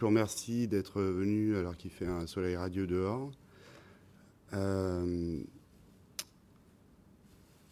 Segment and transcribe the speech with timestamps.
[0.00, 3.30] vous remercie d'être venu alors qu'il fait un soleil radieux dehors.
[4.54, 5.38] Euh,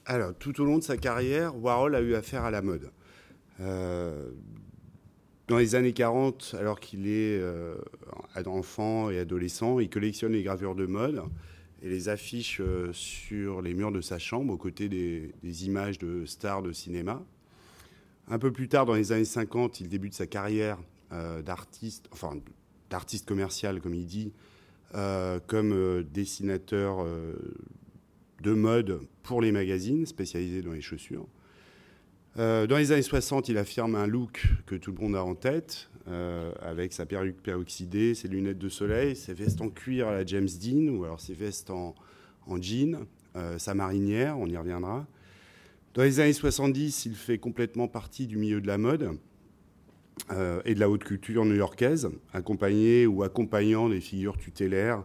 [0.05, 2.91] alors, tout au long de sa carrière, Warhol a eu affaire à la mode.
[3.61, 4.31] Euh,
[5.49, 7.77] dans les années 40, alors qu'il est euh,
[8.45, 11.23] enfant et adolescent, il collectionne les gravures de mode
[11.83, 12.61] et les affiche
[12.93, 17.23] sur les murs de sa chambre aux côtés des, des, images de stars de cinéma.
[18.29, 20.79] Un peu plus tard, dans les années 50, il débute sa carrière
[21.11, 22.37] d'artiste, enfin
[22.91, 24.33] d'artiste commercial, comme il dit,
[24.95, 27.35] euh, comme euh, dessinateur euh,
[28.43, 31.27] de mode pour les magazines spécialisés dans les chaussures.
[32.37, 35.91] dans les années 60, il affirme un look que tout le monde a en tête,
[36.63, 40.49] avec sa perruque peroxydée, ses lunettes de soleil, ses vestes en cuir à la James
[40.63, 41.95] Dean, ou alors ses vestes en,
[42.47, 43.07] en jean,
[43.59, 45.05] sa marinière, on y reviendra.
[45.95, 49.19] Dans les années 70, il fait complètement partie du milieu de la mode.
[50.31, 55.05] Euh, et de la haute culture new-yorkaise, accompagnée ou accompagnant des figures tutélaires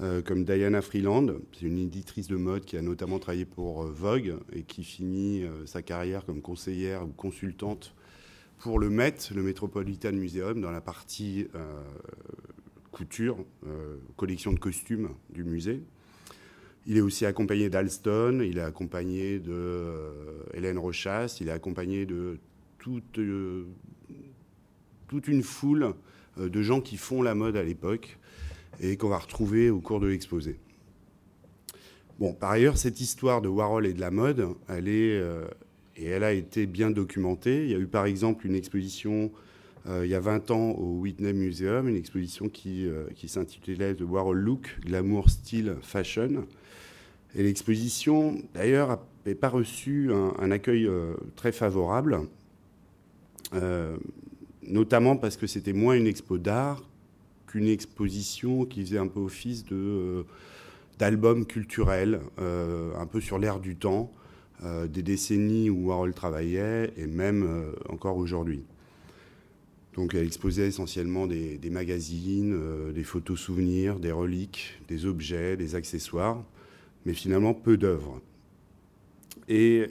[0.00, 1.26] euh, comme Diana Freeland.
[1.52, 5.44] C'est une éditrice de mode qui a notamment travaillé pour euh, Vogue et qui finit
[5.66, 7.94] sa carrière comme conseillère ou consultante
[8.58, 11.48] pour le Met, le Metropolitan Museum, dans la partie
[12.92, 13.36] couture,
[14.16, 15.82] collection de costumes du musée.
[16.86, 19.98] Il est aussi accompagné d'Alston, il est accompagné de
[20.54, 22.38] Hélène Rochas, il est accompagné de
[22.78, 23.18] toute
[25.12, 25.92] toute une foule
[26.38, 28.16] euh, de gens qui font la mode à l'époque
[28.80, 30.56] et qu'on va retrouver au cours de l'exposé.
[32.18, 35.44] Bon, par ailleurs, cette histoire de Warhol et de la mode, elle est euh,
[35.98, 37.64] et elle a été bien documentée.
[37.64, 39.30] Il y a eu par exemple une exposition
[39.86, 44.02] euh, il y a 20 ans au Whitney Museum, une exposition qui, qui s'intitulait The
[44.08, 46.46] Warhol Look, Glamour, Style, Fashion.
[47.34, 50.88] Et l'exposition, d'ailleurs, n'a pas reçu un accueil
[51.36, 52.20] très favorable
[54.66, 56.82] notamment parce que c'était moins une expo d'art
[57.46, 60.22] qu'une exposition qui faisait un peu office euh,
[60.98, 64.10] d'album culturel, euh, un peu sur l'air du temps,
[64.64, 68.64] euh, des décennies où Warhol travaillait et même encore aujourd'hui.
[69.94, 75.74] Donc elle exposait essentiellement des, des magazines, des photos souvenirs, des reliques, des objets, des
[75.74, 76.42] accessoires,
[77.04, 78.22] mais finalement peu d'œuvres.
[79.48, 79.88] Et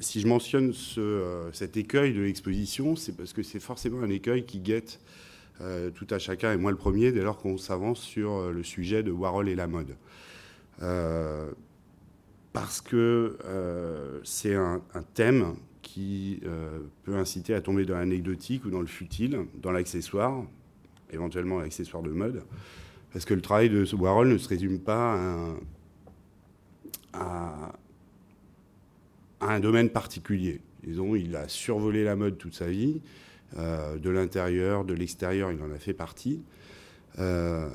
[0.00, 4.44] si je mentionne euh, cet écueil de l'exposition, c'est parce que c'est forcément un écueil
[4.44, 5.00] qui guette
[5.60, 8.62] euh, tout à chacun, et moi le premier, dès lors qu'on s'avance sur euh, le
[8.62, 9.94] sujet de Warhol et la mode.
[12.52, 13.36] parce que
[14.24, 14.80] c'est un,
[15.14, 16.40] thème qui
[17.04, 20.42] peut inciter à tomber dans l'anecdotique ou dans le futile, dans l'accessoire,
[21.10, 22.42] éventuellement l'accessoire de mode,
[23.12, 25.54] parce que le travail de Warhol ne se résume pas à
[27.12, 27.72] à
[29.40, 30.60] un domaine particulier.
[30.82, 33.00] Disons, il a survolé la mode toute sa vie,
[33.58, 36.42] euh, de l'intérieur, de l'extérieur, il en a fait partie.
[37.18, 37.68] Euh,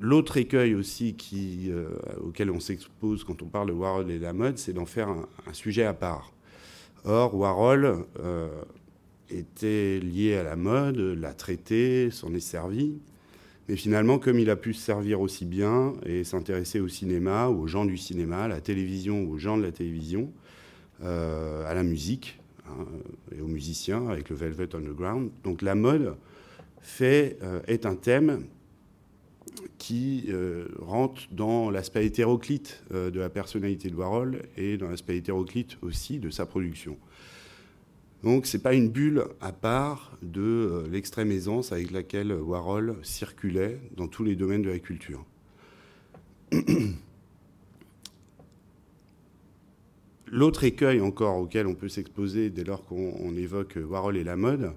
[0.00, 1.88] l'autre écueil aussi euh,
[2.20, 5.08] auquel on s'expose quand on parle de Warhol et de la mode, c'est d'en faire
[5.08, 6.32] un, un, sujet à part.
[7.04, 8.04] Or, Warhol
[9.30, 12.98] était lié à la mode, l'a traité, s'en est servi.
[13.68, 17.66] Mais finalement, comme il a pu se servir aussi bien et s'intéresser au cinéma, aux
[17.66, 20.32] gens du cinéma, à la télévision, aux gens de la télévision,
[21.04, 22.86] euh, à la musique hein,
[23.36, 25.30] et aux musiciens avec le Velvet Underground.
[25.44, 26.16] Donc la mode
[26.80, 28.46] fait, euh, est un thème
[29.76, 35.76] qui euh, rentre dans l'aspect hétéroclite de la personnalité de Warhol et dans l'aspect hétéroclite
[35.82, 36.96] aussi de sa production.
[38.24, 42.96] Donc ce n'est pas une bulle à part de euh, l'extrême aisance avec laquelle Warhol
[43.02, 45.24] circulait dans tous les domaines de la culture.
[50.26, 54.72] L'autre écueil encore auquel on peut s'exposer dès lors qu'on évoque Warhol et la mode,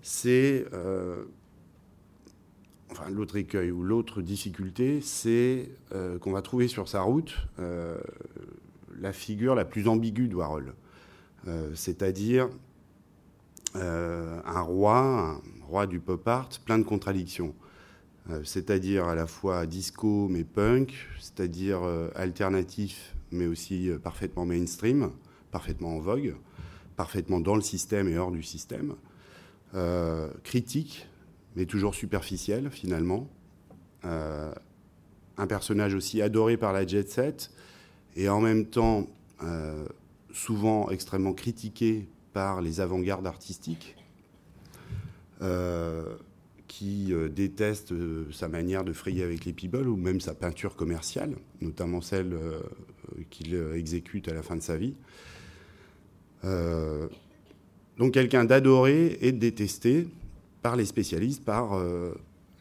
[0.00, 0.64] c'est...
[0.72, 1.24] Euh,
[2.90, 7.36] enfin l'autre écueil ou l'autre difficulté, c'est euh, qu'on va trouver sur sa route
[8.98, 10.74] la figure la plus ambiguë de Warhol.
[11.48, 12.48] Euh, c'est-à-dire
[13.76, 17.54] euh, un roi, roi du pop art, plein de contradictions.
[18.28, 21.80] Euh, c'est-à-dire à la fois disco mais punk, c'est-à-dire
[22.14, 25.10] alternatif mais aussi parfaitement mainstream,
[25.50, 26.34] parfaitement en vogue,
[26.96, 28.94] parfaitement dans le système et hors du système,
[30.42, 31.08] critique
[31.54, 33.28] mais toujours superficiel finalement,
[34.02, 37.52] un personnage aussi adoré par la jet set
[38.16, 39.06] et en même temps
[40.32, 43.96] souvent extrêmement critiqué par les avant-gardes artistiques,
[45.42, 46.04] euh,
[46.68, 50.76] qui euh, détestent euh, sa manière de frayer avec les people ou même sa peinture
[50.76, 52.36] commerciale, notamment celle
[53.30, 54.94] qu'il exécute à la fin de sa vie.
[57.98, 60.06] donc quelqu'un d'adoré et de détesté,
[60.62, 61.82] par les spécialistes, par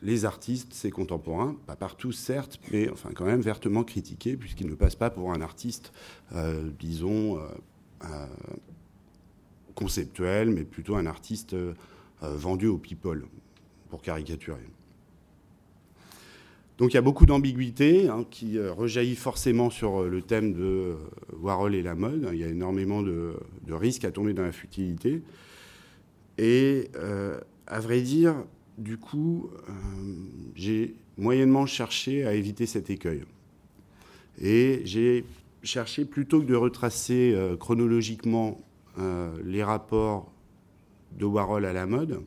[0.01, 4.75] les artistes, ses contemporains, pas partout certes, mais enfin quand même vertement critiqués, puisqu'il ne
[4.75, 5.92] passe pas pour un artiste,
[6.80, 7.38] disons,
[9.75, 11.54] conceptuel, mais plutôt un artiste
[12.22, 13.28] vendu au people,
[13.90, 14.69] pour caricaturer.
[16.80, 20.54] Donc il y a beaucoup d'ambiguïté hein, qui euh, rejaillit forcément sur euh, le thème
[20.54, 20.95] de euh,
[21.42, 22.30] Warhol et la mode.
[22.31, 23.34] Il y a énormément de,
[23.69, 25.22] risques à tomber dans la futilité.
[26.38, 26.90] Et
[27.68, 28.34] à vrai dire,
[28.80, 29.50] du coup,
[30.56, 33.24] j'ai moyennement cherché à éviter cet écueil.
[34.42, 35.26] Et j'ai
[35.64, 38.62] cherché, plutôt que de retracer chronologiquement
[39.44, 40.31] les rapports
[41.18, 42.22] de Warhol à la mode,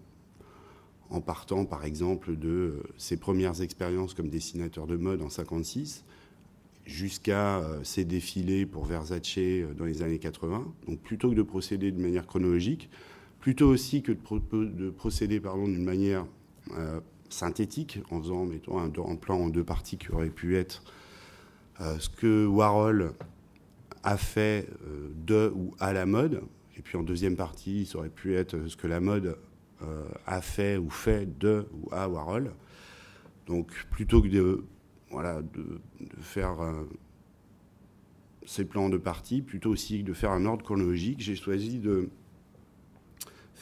[1.12, 6.04] en partant par exemple de euh, ses premières expériences comme dessinateur de mode en 56
[6.86, 10.66] jusqu'à euh, ses défilés pour Versace euh, dans les années 80.
[10.88, 12.88] Donc plutôt que de procéder de manière chronologique,
[13.40, 16.26] plutôt aussi que de, procéder d'une manière
[17.28, 20.82] synthétique, en faisant un, plan en deux parties qui aurait pu être
[21.78, 23.12] ce que Warhol
[24.02, 24.68] a fait
[25.26, 26.42] de ou à la mode,
[26.76, 29.36] et puis en deuxième partie, ça aurait pu être ce que la mode
[29.82, 32.52] euh, a fait ou fait de ou à Warhol.
[33.46, 34.64] Donc plutôt que de,
[35.10, 35.80] voilà, de,
[36.20, 36.84] faire euh,
[38.46, 42.10] ces plans de partie, plutôt aussi que de faire un ordre chronologique, j'ai choisi de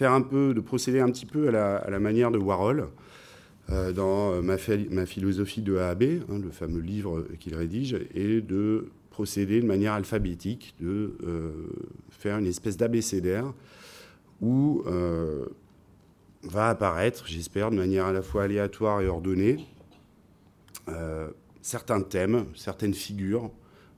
[0.00, 2.88] de procéder un petit peu à la, manière de Warhol.
[3.70, 4.56] Euh, dans ma,
[4.90, 9.60] ma, philosophie de A à B, hein, le fameux livre qu'il rédige, et de procéder
[9.60, 11.14] de manière alphabétique, de
[12.10, 13.52] faire une espèce d'abécédaire
[14.40, 14.82] où
[16.42, 19.66] va apparaître, j'espère, de manière à la fois aléatoire et ordonnée,
[20.88, 21.28] euh,
[21.62, 23.50] certains thèmes, certaines figures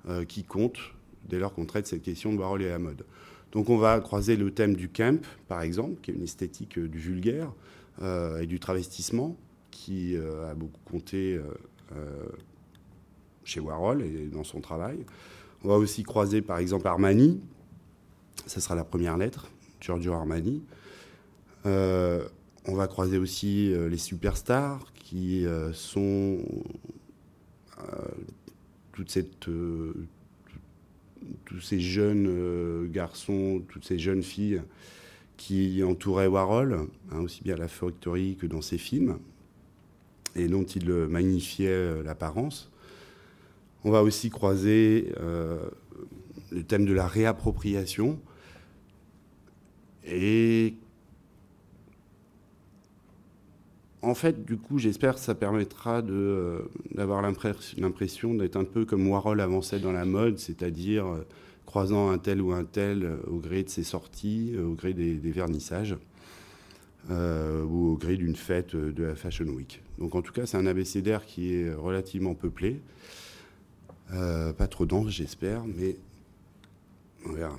[0.09, 0.81] euh, qui comptent
[1.29, 3.05] dès lors qu'on traite cette question de Warhol et la mode.
[3.53, 6.89] Donc on va croiser le thème du camp, par exemple, qui est une esthétique euh,
[6.89, 7.53] du vulgaire
[8.41, 9.37] et du travestissement,
[9.71, 11.39] qui a beaucoup compté
[13.45, 15.05] chez Warhol et dans son travail.
[15.63, 17.39] On va aussi croiser, par exemple, Armani,
[18.47, 19.51] ça sera la première lettre,
[19.81, 20.63] Giorgio Armani,
[21.67, 22.27] euh,
[22.67, 26.39] on va croiser aussi euh, les superstars qui euh, sont
[28.93, 29.49] toute cette,
[31.45, 34.63] tous ces jeunes garçons, toutes ces jeunes filles
[35.37, 39.19] qui entouraient Warhol, hein, aussi bien à la Factory que dans ses films,
[40.37, 42.71] et dont il magnifiait l'apparence.
[43.85, 45.13] On va aussi croiser
[46.53, 48.19] le thème de la réappropriation
[50.05, 50.75] et
[54.03, 56.63] en fait, du coup, j'espère que ça permettra euh,
[56.93, 61.27] d'avoir l'impression d'être un peu comme Warhol avançait dans la mode, c'est-à-dire euh,
[61.67, 65.15] croisant un tel ou un tel euh, au gré de ses sorties, au gré des,
[65.31, 65.97] vernissages,
[67.09, 69.83] ou au gré d'une fête de la Fashion Week.
[69.99, 72.81] Donc en tout cas, c'est un abécédaire qui est relativement peuplé.
[74.09, 75.97] pas trop dense, j'espère, mais
[77.27, 77.59] on verra.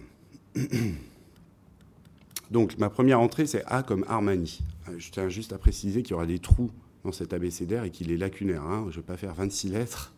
[2.54, 4.60] Donc ma première entrée, c'est A comme Armani.
[4.88, 6.70] Euh, je tiens juste à préciser qu'il y aura des trous
[7.04, 8.62] dans cet abécédaire et qu'il est lacunaire.
[8.62, 8.86] Hein.
[8.92, 10.14] Je ne vais pas faire 26 lettres.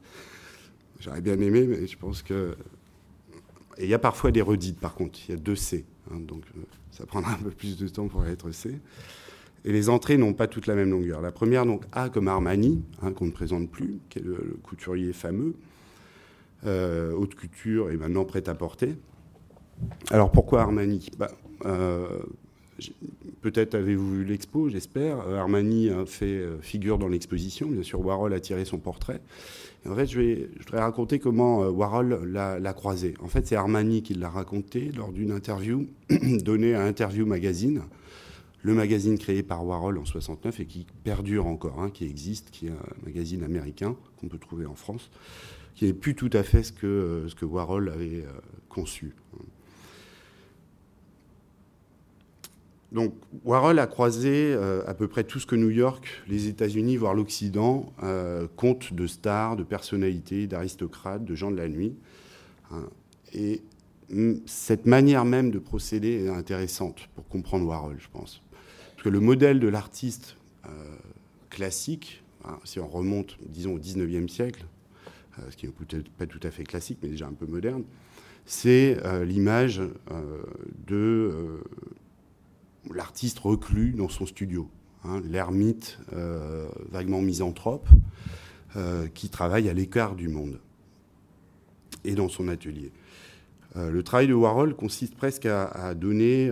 [1.00, 2.58] J'aurais bien aimé, mais je pense que...
[3.78, 5.18] Et il y a parfois des redites, par contre.
[5.28, 5.86] Il y a deux C.
[6.12, 6.62] Hein, donc euh,
[6.92, 8.82] ça prendra un peu plus de temps pour être C.
[9.64, 11.22] Et les entrées n'ont pas toutes la même longueur.
[11.22, 15.14] La première, donc A comme Armani, hein, qu'on ne présente plus, qui est le, couturier
[15.14, 15.56] fameux.
[16.66, 18.98] Euh, haute couture et maintenant prêt à porter.
[20.10, 21.10] Alors pourquoi Armani?
[21.18, 21.32] Bah,
[23.42, 25.20] peut-être avez-vous vu l'expo, j'espère.
[25.28, 27.68] Euh, Armani fait euh, figure dans l'exposition.
[27.68, 29.22] Bien sûr, Warhol a tiré son portrait.
[29.88, 33.14] en fait, je, vais, voudrais raconter comment Warhol l'a croisé.
[33.22, 37.84] En fait, c'est Armani qui l'a raconté lors d'une interview donnée à Interview Magazine,
[38.64, 42.66] le magazine créé par Warhol en 69 et qui perdure encore, hein, qui existe, qui
[42.66, 45.12] est un magazine américain qu'on peut trouver en France,
[45.76, 48.26] qui n'est plus tout à fait ce que Warhol avait
[48.70, 49.14] conçu.
[52.96, 56.96] Donc Warhol a croisé euh, à peu près tout ce que New York, les États-Unis,
[56.96, 61.94] voire l'Occident, euh, compte de stars, de personnalités, d'aristocrates, de gens de la nuit.
[62.72, 62.88] Hein.
[63.34, 63.62] Et
[64.46, 68.42] cette manière même de procéder est intéressante pour comprendre Warhol, je pense.
[68.92, 70.70] Parce que le modèle de l'artiste euh,
[71.50, 74.66] classique, hein, si on remonte, disons, au 19e siècle,
[75.50, 77.84] ce qui n'est peut-être pas tout à fait classique, mais déjà un peu moderne,
[78.46, 79.82] c'est l'image
[80.88, 81.60] de
[82.94, 84.70] l'artiste reclus dans son studio,
[85.04, 87.88] hein, l'ermite euh, vaguement misanthrope
[88.76, 90.60] euh, qui travaille à l'écart du monde
[92.04, 92.92] et dans son atelier.
[93.76, 96.52] le travail de Warhol consiste presque à, donner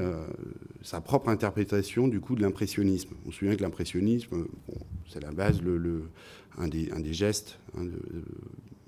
[0.81, 3.13] sa propre interprétation du coup de l'impressionnisme.
[3.27, 4.47] On se souvient que l'impressionnisme,
[5.07, 6.09] c'est la base, le,
[6.57, 7.83] un, des, un, des, gestes, hein,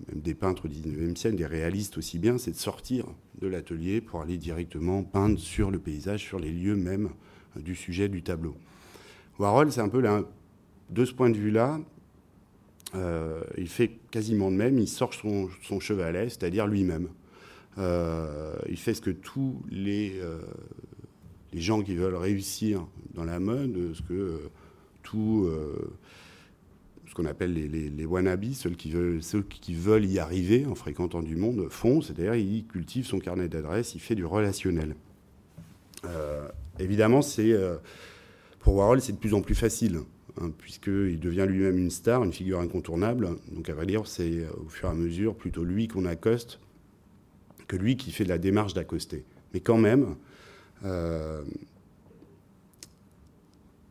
[0.08, 3.06] même des peintres du 19e siècle, des réalistes aussi bien, c'est de sortir
[3.42, 7.10] de l'atelier pour aller directement peindre sur le paysage, sur les lieux même
[7.58, 8.56] du sujet du tableau.
[9.40, 10.24] Warhol, c'est un peu là,
[10.90, 11.80] de ce point de vue-là,
[12.96, 17.10] euh, il fait quasiment de même, il sort son, chevalet, c'est-à-dire lui-même.
[17.78, 20.40] Euh, il fait ce que tous les, euh,
[21.52, 24.40] les gens qui veulent réussir dans la mode, ce que
[25.04, 25.50] tout
[27.08, 30.76] ce qu'on appelle les, les, wannabes, ceux qui, veulent, ceux qui veulent y arriver en
[30.76, 34.96] fréquentant du monde, font, c'est-à-dire il cultive son carnet d'adresses, il fait du relationnel.
[36.80, 37.54] Évidemment, c'est
[38.60, 40.00] pour Warhol, c'est de plus en plus facile.
[40.42, 43.38] Hein, puisqu'il devient lui-même une star, une figure incontournable.
[43.52, 46.60] Donc à vrai dire, c'est euh, au fur et à mesure plutôt lui qu'on accoste
[47.68, 49.24] que lui qui fait la démarche d'accoster.
[49.54, 50.16] Mais quand même,
[50.84, 51.42] euh,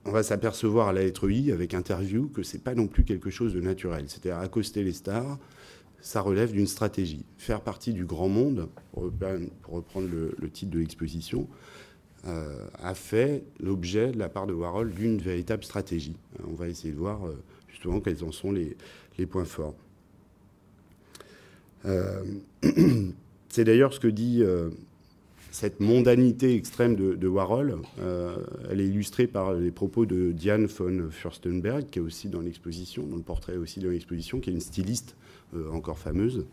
[0.04, 3.30] on va s'apercevoir à la lettre I, avec interview, que c'est pas non plus quelque
[3.30, 4.04] chose de naturel.
[4.08, 5.38] C'est-à-dire accoster les stars,
[6.00, 7.24] ça relève d'une stratégie.
[7.38, 9.04] Faire partie du grand monde, pour
[9.74, 11.83] reprendre le titre de l'exposition, euh,
[12.26, 16.16] a fait l'objet de la part de Warhol d'une véritable stratégie.
[16.40, 17.34] Euh, on va essayer de voir euh,
[17.68, 18.76] justement quels en sont les,
[19.26, 19.74] points forts.
[23.48, 24.42] C'est d'ailleurs ce que dit
[25.50, 27.76] cette mondanité extrême de, Warhol.
[28.70, 33.06] elle est illustrée par les propos de Diane von Furstenberg, qui est aussi dans l'exposition,
[33.06, 35.14] dans le portrait aussi dans l'exposition, qui est une styliste
[35.72, 36.46] encore fameuse.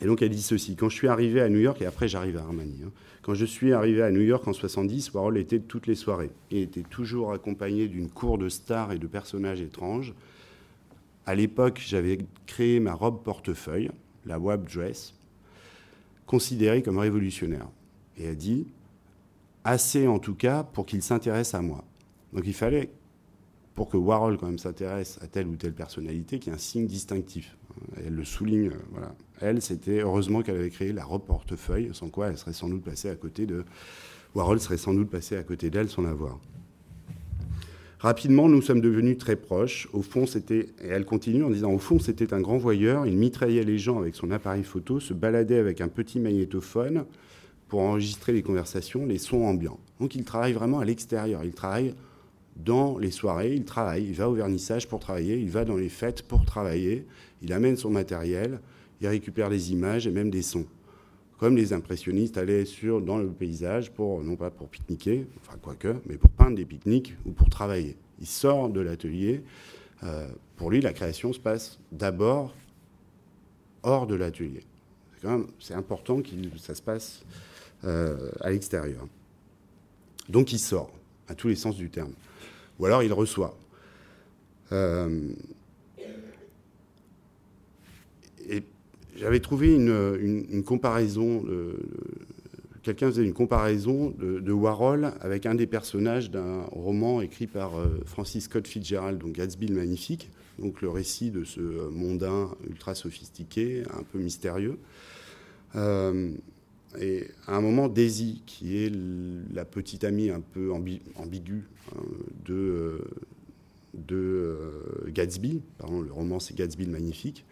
[0.00, 2.36] Et donc elle dit ceci, quand je suis arrivé à New York, et après j'arrive
[2.36, 2.90] à Armani, hein,
[3.22, 6.30] quand je suis arrivé à New York en 70, Warhol était toutes les soirées.
[6.50, 10.14] Il était toujours accompagné d'une cour de stars et de personnages étranges.
[11.24, 13.90] À l'époque, j'avais créé ma robe portefeuille,
[14.26, 15.14] la Web Dress,
[16.26, 17.68] considérée comme révolutionnaire.
[18.16, 18.66] Et elle dit,
[19.64, 21.84] assez en tout cas pour qu'il s'intéresse à moi.
[22.32, 22.90] Donc il fallait,
[23.74, 26.60] pour que Warhol quand même s'intéresse à telle ou telle personnalité, qu'il y ait un
[26.60, 27.56] signe distinctif.
[28.04, 29.14] Elle le souligne, voilà.
[29.40, 32.82] Elle, c'était heureusement qu'elle avait créé la robe portefeuille, sans quoi elle serait sans doute
[32.82, 33.64] passée à côté de.
[34.34, 36.38] Warhol serait sans doute passé à côté d'elle sans la voir.
[37.98, 39.88] Rapidement, nous sommes devenus très proches.
[39.92, 43.06] Au fond, c'était, et elle continue en disant, au fond, c'était un grand voyeur.
[43.06, 47.06] Il mitraillait les gens avec son appareil photo, se baladait avec un petit magnétophone
[47.68, 49.80] pour enregistrer les conversations, les sons ambiants.
[49.98, 51.42] Donc, il travaille vraiment à l'extérieur.
[51.42, 51.94] Il travaille
[52.56, 54.04] dans les soirées, il travaille.
[54.04, 55.38] Il va au vernissage pour travailler.
[55.38, 57.06] Il va dans les fêtes pour travailler.
[57.42, 58.60] Il amène son matériel
[59.00, 60.66] il récupère des images et même des sons.
[61.38, 65.94] Comme les impressionnistes allaient sur, dans le paysage, pour, non pas pour pique-niquer, enfin quoique,
[66.06, 67.96] mais pour peindre des pique-niques ou pour travailler.
[68.20, 69.42] Il sort de l'atelier.
[70.02, 72.54] Euh, pour lui, la création se passe d'abord
[73.82, 74.64] hors de l'atelier.
[75.58, 77.22] C'est important que ça se passe
[77.84, 79.06] euh, à l'extérieur.
[80.28, 80.90] Donc il sort,
[81.28, 82.12] à tous les sens du terme.
[82.78, 83.56] Ou alors il reçoit.
[84.72, 85.32] Euh,
[88.48, 88.62] et
[89.16, 91.44] j'avais trouvé une, comparaison,
[92.86, 98.00] quelqu'un faisait une comparaison de, Warhol avec un des personnages d'un roman écrit par euh,
[98.04, 100.30] Francis Scott Fitzgerald, donc Gatsby le Magnifique,
[100.60, 104.78] donc le récit de ce mondain ultra sophistiqué, un peu mystérieux.
[106.96, 108.92] Euh, et à un moment, Daisy, qui est
[109.52, 112.00] la petite amie un peu ambiguë hein,
[112.44, 113.00] de,
[113.94, 114.56] de
[115.08, 117.44] Gatsby, pardon, le roman c'est Gatsby le Magnifique,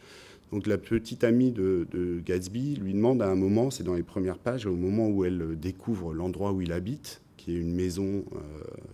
[0.53, 1.87] donc la petite amie de,
[2.25, 5.59] Gatsby lui demande à un moment, c'est dans les premières pages, au moment où elle
[5.59, 8.39] découvre l'endroit où il habite, qui est une maison euh,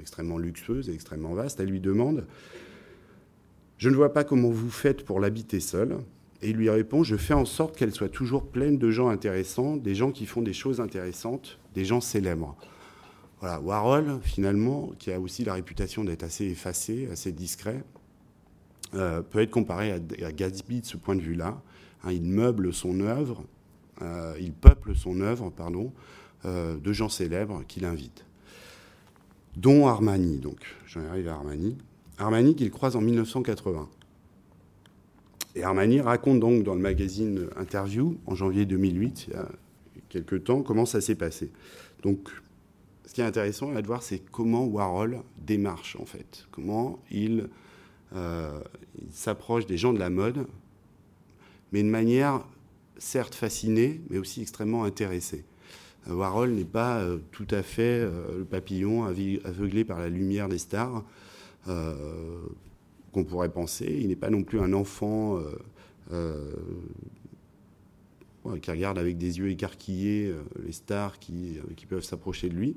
[0.00, 2.26] extrêmement luxueuse et extrêmement vaste, elle lui demande
[3.78, 5.98] Je ne vois pas comment vous faites pour l'habiter seule.
[6.42, 9.76] Et il lui répond Je fais en sorte qu'elle soit toujours pleine de gens intéressants,
[9.76, 12.56] des gens qui font des choses intéressantes, des gens célèbres.
[13.40, 17.82] Voilà, Warhol, finalement, qui a aussi la réputation d'être assez effacé, assez discret,
[18.94, 21.62] euh, peut être comparé à, Gatsby de ce point de vue-là.
[22.04, 23.44] Hein, il meuble son œuvre,
[24.02, 25.92] euh, il peuple son œuvre, pardon,
[26.44, 28.26] euh, de gens célèbres qu'il invite.
[29.56, 30.76] Dont Armani, donc.
[30.86, 31.78] J'en arrive à Armani.
[32.18, 33.88] Armani qu'il croise en 1980.
[35.54, 39.48] Et Armani raconte donc dans le magazine Interview, en janvier 2008, il y a
[40.08, 41.50] quelques temps, comment ça s'est passé.
[42.02, 42.28] Donc,
[43.04, 46.46] ce qui est intéressant à voir, c'est comment Warhol démarche, en fait.
[46.52, 47.48] Comment il
[48.14, 48.60] euh,
[49.00, 50.46] il s'approche des gens de la mode,
[51.72, 52.44] mais de manière
[52.98, 55.44] certes fascinée, mais aussi extrêmement intéressée.
[56.08, 58.00] Euh, Warhol n'est pas euh, tout à fait
[58.36, 61.04] le papillon aveuglé par la lumière des stars
[63.12, 63.98] qu'on pourrait penser.
[64.00, 65.38] Il n'est pas non plus un enfant
[68.62, 72.76] qui regarde avec des yeux écarquillés les stars qui, qui peuvent s'approcher de lui.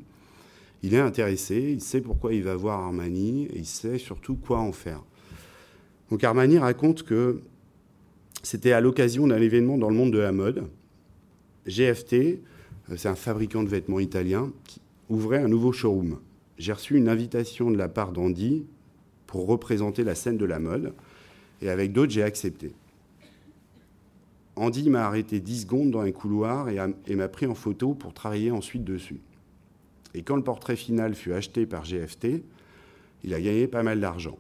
[0.84, 4.60] Il est intéressé, il sait pourquoi il va voir Armani et il sait surtout quoi
[4.60, 5.02] en faire.
[6.10, 7.40] Donc Armani raconte que
[8.44, 10.68] c'était à l'occasion d'un événement dans le monde de la mode.
[11.66, 12.42] GFT,
[12.98, 16.20] c'est un fabricant de vêtements italien, qui ouvrait un nouveau showroom.
[16.58, 18.66] J'ai reçu une invitation de la part d'Andy
[19.34, 20.94] pour représenter la scène de la mode,
[21.60, 22.72] et avec d'autres, j'ai accepté.
[24.56, 28.52] Andy m'a arrêté 10 secondes dans un couloir et, m'a pris en photo pour travailler
[28.52, 29.22] ensuite dessus.
[30.14, 32.44] Et quand le portrait final fut acheté par GFT,
[33.24, 34.38] il a gagné pas mal d'argent.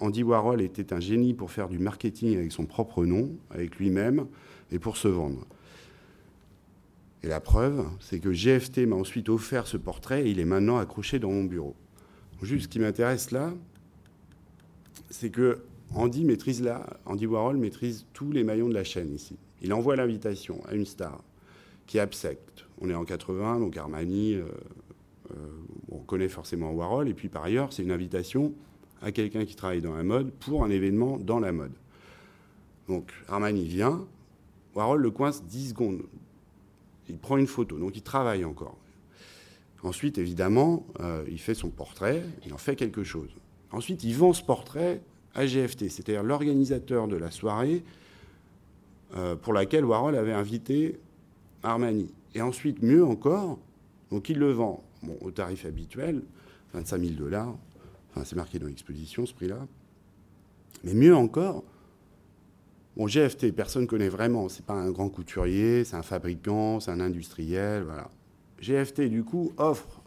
[0.00, 4.26] Andy Warhol était un génie pour faire du marketing avec son propre nom, avec lui-même,
[4.72, 5.46] et pour se vendre.
[7.22, 10.78] Et la preuve, c'est que GFT m'a ensuite offert ce portrait et il est maintenant
[10.78, 11.76] accroché dans mon bureau.
[12.42, 13.52] Juste ce qui m'intéresse là,
[15.14, 15.60] c'est que
[15.94, 19.36] Andy Warhol maîtrise tous les maillons de la chaîne ici.
[19.62, 21.22] Il envoie l'invitation à une star
[21.86, 22.66] qui accepte.
[22.80, 24.42] On est en 80, donc Armani, euh,
[25.30, 25.36] euh,
[25.92, 28.52] on connaît forcément Warhol, et puis par ailleurs, c'est une invitation
[29.02, 31.74] à quelqu'un qui travaille dans la mode pour un événement dans la mode.
[32.88, 34.04] Donc Armani vient,
[34.74, 36.02] Warhol le coince 10 secondes.
[37.08, 38.78] Il prend une photo, donc il travaille encore.
[39.84, 43.30] Ensuite, évidemment, euh, il fait son portrait, il en fait quelque chose.
[43.74, 45.00] Ensuite, il vend ce portrait
[45.34, 47.82] à GFT, c'est-à-dire l'organisateur de la soirée
[49.16, 51.00] euh, pour laquelle Warhol avait invité
[51.64, 52.12] Armani.
[52.34, 53.58] Et ensuite, mieux encore,
[54.10, 54.84] donc il le vend
[55.20, 56.22] au tarif habituel,
[56.72, 57.54] 25 000 dollars,
[58.10, 59.66] enfin, c'est marqué dans l'exposition ce prix-là.
[60.84, 61.64] Mais mieux encore,
[62.96, 66.92] bon, GFT, personne ne connaît vraiment, c'est pas un grand couturier, c'est un fabricant, c'est
[66.92, 68.08] un industriel, voilà.
[68.60, 70.00] GFT, du coup, offre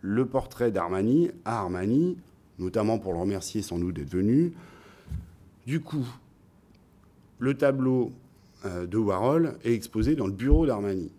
[0.00, 2.18] le portrait d'Armani à Armani,
[2.58, 4.52] notamment pour le remercier sans doute d'être venu.
[5.66, 6.06] Du coup,
[7.38, 8.12] le tableau
[8.64, 11.10] euh, de Warhol est exposé dans le bureau d'Armani.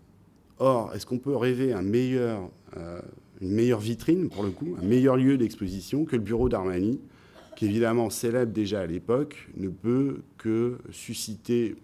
[0.59, 3.01] Or, est-ce qu'on peut rêver euh,
[3.41, 6.99] une meilleure vitrine, pour le coup, un meilleur lieu d'exposition que le bureau d'Armani,
[7.55, 11.75] qui évidemment célèbre déjà à l'époque, ne peut que susciter,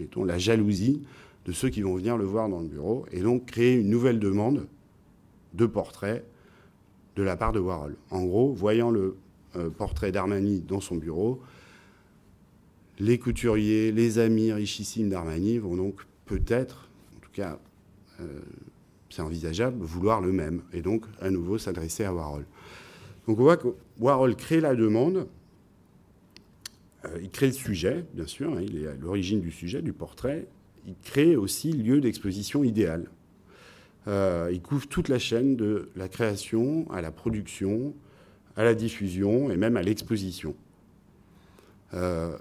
[0.00, 1.02] mettons, la jalousie
[1.44, 4.18] de ceux qui vont venir le voir dans le bureau, et donc créer une nouvelle
[4.18, 4.66] demande
[5.54, 6.24] de portrait
[7.16, 7.96] de la part de Warhol.
[8.10, 9.16] En gros, voyant le
[9.56, 11.40] euh, portrait d'Armani dans son bureau,
[12.98, 17.58] les couturiers, les amis richissimes d'Armani vont donc peut-être, en tout cas,
[18.20, 18.40] euh,
[19.10, 22.46] c'est envisageable, vouloir le même, et donc à nouveau s'adresser à Warhol.
[23.26, 25.26] Donc on voit que Warhol crée la demande,
[27.04, 29.92] euh, il crée le sujet, bien sûr, hein, il est à l'origine du sujet, du
[29.92, 30.46] portrait,
[30.86, 33.08] il crée aussi lieu d'exposition idéal.
[34.08, 37.94] Euh, il couvre toute la chaîne de la création à la production,
[38.56, 40.56] à la diffusion et même à l'exposition.
[41.94, 42.36] Euh,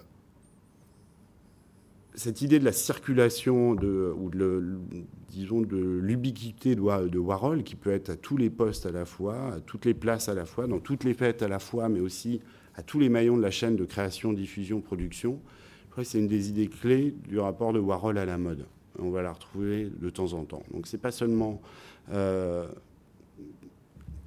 [2.13, 4.80] cette idée de la circulation ou de,
[5.30, 9.54] disons, de l'ubiquité de, Warhol, qui peut être à tous les postes à la fois,
[9.54, 12.00] à toutes les places à la fois, dans toutes les fêtes à la fois, mais
[12.00, 12.41] aussi
[12.76, 15.39] à tous les maillons de la chaîne de création, diffusion, production.
[16.04, 18.65] c'est une des idées clés du rapport de Warhol à la mode.
[19.01, 20.63] On va la retrouver de temps en temps.
[20.71, 21.61] Donc, c'est pas seulement
[22.11, 22.67] euh,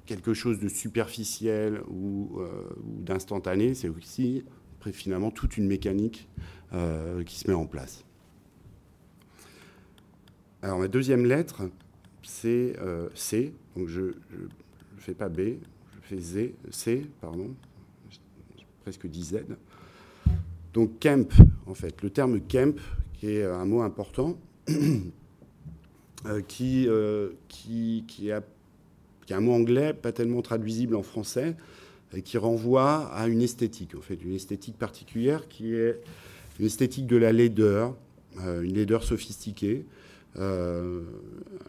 [0.05, 2.47] quelque chose de superficiel ou, euh,
[2.85, 4.43] d'instantané, c'est aussi
[4.91, 6.29] finalement toute une mécanique
[6.73, 8.05] euh, qui se met en place.
[10.61, 11.63] Alors ma deuxième lettre,
[12.21, 12.75] c'est
[13.15, 14.13] C, donc je ne
[14.99, 17.55] fais pas B, je fais Z, C, pardon,
[18.83, 19.37] presque dit Z.
[20.73, 21.31] Donc camp,
[21.65, 22.79] en fait, le terme camp,
[23.13, 24.37] qui est un mot important,
[26.47, 26.87] qui,
[27.47, 28.41] qui, qui, a,
[29.25, 31.55] qui est un mot anglais pas tellement traduisible en français,
[32.15, 35.99] et qui renvoie à une esthétique, en fait, une esthétique particulière qui est
[36.59, 37.95] une esthétique de la laideur,
[38.39, 39.85] euh, une laideur sophistiquée,
[40.37, 41.03] euh,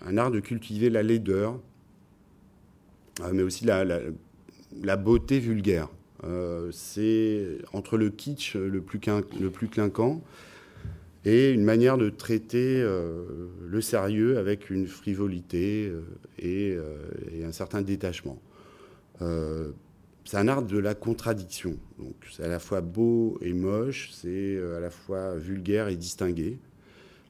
[0.05, 1.59] un art de cultiver la laideur,
[3.23, 5.89] euh, mais aussi la, beauté vulgaire.
[6.73, 10.23] c'est entre le kitsch le plus clinquant
[11.27, 15.93] et une manière de traiter le sérieux avec une frivolité
[16.39, 16.79] et,
[17.33, 18.41] et, un certain détachement
[20.27, 21.77] c'est un art de la contradiction.
[21.99, 25.97] Donc c'est à la fois beau et moche, c'est euh, à la fois vulgaire et
[25.97, 26.59] distingué.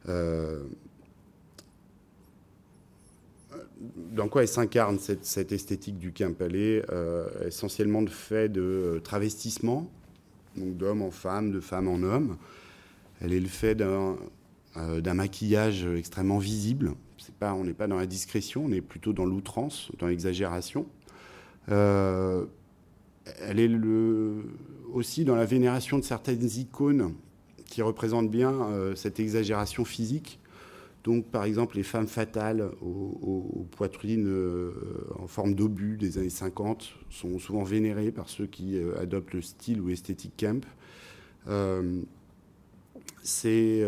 [0.09, 0.64] Euh,
[4.12, 9.90] dans quoi elle s'incarne cette, esthétique du euh, essentiellement de fait de travestissement,
[10.56, 12.38] donc d'homme en femme, de femme en homme.
[13.20, 16.92] Elle est le fait d'un maquillage extrêmement visible.
[17.38, 20.87] Pas, on n'est pas dans la discrétion, on est plutôt dans l'outrance, dans l'exagération
[23.40, 23.70] elle est
[24.92, 27.14] aussi dans la vénération de certaines icônes
[27.66, 30.38] qui représentent bien euh, cette exagération physique.
[31.05, 34.29] Donc, par exemple, les femmes fatales aux, poitrines
[35.16, 39.81] en forme d'obus des années 50 sont souvent vénérées par ceux qui adoptent le style
[39.81, 40.64] ou esthétique camp.
[43.26, 43.84] C'est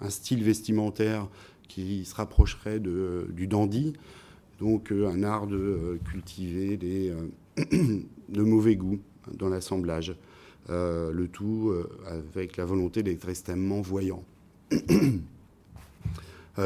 [0.00, 1.28] un style vestimentaire
[1.68, 3.94] qui se rapprocherait du dandy,
[4.60, 7.28] donc euh, un art de euh, cultiver des, euh,
[8.28, 9.00] de mauvais goût
[9.32, 10.14] dans l'assemblage,
[10.68, 11.74] le tout
[12.06, 14.22] avec la volonté d'être extrêmement voyant.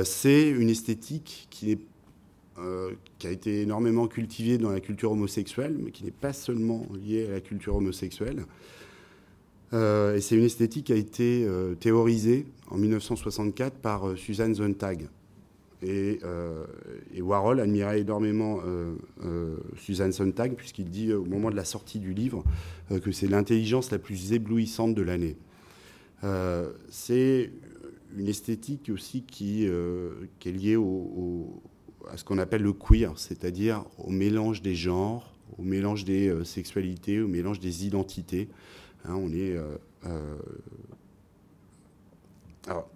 [0.04, 1.80] C'est une esthétique qui, est,
[3.18, 7.26] qui a été énormément cultivée dans la culture homosexuelle, mais qui n'est pas seulement liée
[7.28, 8.44] à la culture homosexuelle.
[9.72, 11.46] Et c'est une esthétique qui a été
[11.80, 15.08] théorisée en 1964 par Suzanne Sontag,
[15.84, 16.64] euh,
[17.14, 21.98] et, Warhol admirait énormément euh, euh, Suzanne Sontag, puisqu'il dit au moment de la sortie
[21.98, 22.44] du livre
[23.02, 25.36] que c'est l'intelligence la plus éblouissante de l'année.
[26.90, 27.50] c'est
[28.16, 30.78] une esthétique aussi qui, est liée
[32.10, 37.20] à ce qu'on appelle le queer, c'est-à-dire au mélange des genres, au mélange des sexualités,
[37.20, 38.48] au mélange des identités.
[39.08, 39.56] Hein, on est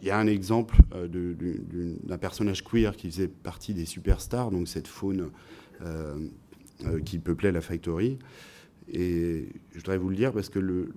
[0.00, 1.34] il y a un exemple euh,
[2.02, 5.30] d'un personnage queer qui faisait partie des superstars, donc cette faune
[5.82, 6.28] euh,
[6.84, 8.18] euh, qui peuplait la factory.
[8.92, 10.92] Et je voudrais vous le dire parce que le,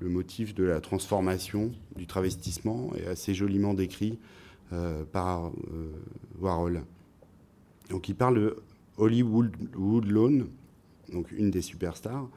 [0.00, 4.20] motif de la transformation, du travestissement, est assez joliment décrit
[5.10, 5.50] par
[6.38, 6.82] Warhol.
[7.90, 8.56] Donc il parle de
[8.96, 10.46] Holly Woodlawn,
[11.12, 12.28] donc une des superstars,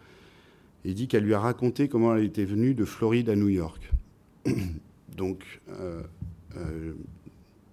[0.85, 3.91] et dit qu'elle lui a raconté comment elle était venue de Floride à New York.
[5.15, 6.01] donc euh,
[6.55, 6.93] euh,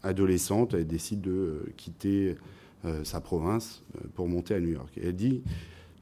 [0.02, 2.36] adolescente, elle décide de euh, quitter
[3.02, 3.82] sa province
[4.14, 4.96] pour monter à New York.
[5.02, 5.42] Elle dit,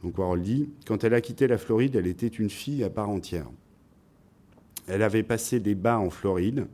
[0.02, 3.08] donc Warhol dit, quand elle a quitté la Floride, elle était une fille à part
[3.08, 3.46] entière.
[4.86, 6.66] Elle avait passé des bas en Floride,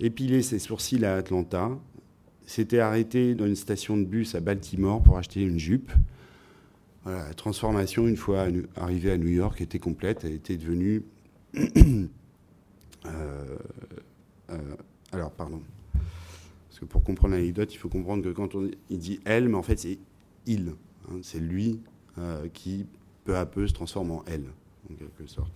[0.00, 1.70] épilé ses sourcils à Atlanta,
[2.46, 5.92] s'était arrêtée dans une station de bus à Baltimore pour acheter une jupe.
[7.10, 10.24] La transformation, une fois arrivée à New York, était complète.
[10.24, 11.02] Elle était devenue
[13.06, 13.56] Euh,
[14.50, 14.58] euh,
[15.12, 15.62] alors, pardon.
[15.92, 19.56] Parce que pour comprendre l'anecdote, il faut comprendre que quand on, il dit elle, mais
[19.56, 19.98] en fait, c'est
[20.46, 20.74] il.
[21.08, 21.18] Hein.
[21.22, 21.80] c'est lui
[22.18, 22.86] euh, qui,
[23.24, 24.44] peu à peu, se transforme en elle,
[24.90, 25.52] en quelque sorte.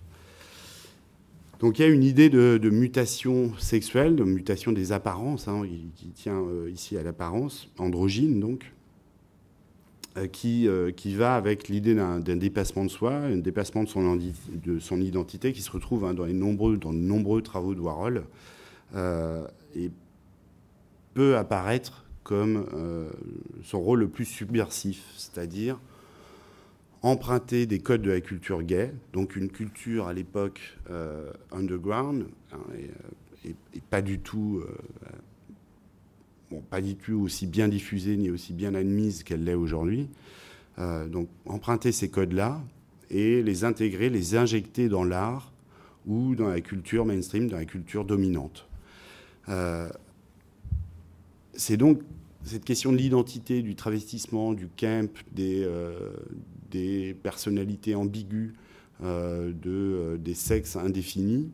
[1.59, 5.63] Donc il y a une idée de, mutation sexuelle, de mutation des apparences, hein,
[5.95, 8.73] qui, tient ici à l'apparence, androgyne donc,
[10.31, 14.79] qui, euh, qui va avec l'idée d'un dépassement de soi, un dépassement de son, de
[14.79, 18.25] son identité qui se retrouve hein, dans, de nombreux travaux de Warhol
[18.95, 19.91] euh, et
[21.13, 22.65] peut apparaître comme
[23.63, 25.77] son rôle le plus subversif, c'est-à-dire
[27.01, 30.77] emprunter des codes de la culture gay, donc une culture à l'époque
[31.51, 32.57] underground, hein,
[33.43, 33.53] et,
[33.89, 34.63] pas du tout
[36.61, 40.09] pas du tout aussi bien diffusée ni aussi bien admise qu'elle l'est aujourd'hui.
[40.79, 42.61] Euh, donc emprunter ces codes-là
[43.09, 45.51] et les intégrer, les injecter dans l'art
[46.07, 48.67] ou dans la culture mainstream, dans la culture dominante.
[49.49, 49.89] Euh,
[51.53, 52.01] c'est donc
[52.43, 58.53] cette question de l'identité, du travestissement, du camp, des, euh, personnalités ambiguës,
[59.01, 61.51] de, des sexes indéfinis,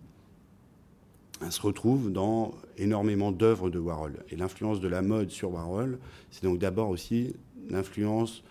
[1.50, 4.18] se retrouve dans énormément d'œuvres de Warhol.
[4.30, 5.98] Et l'influence de la mode sur Warhol,
[6.32, 7.36] c'est donc d'abord aussi
[7.70, 8.44] l'influence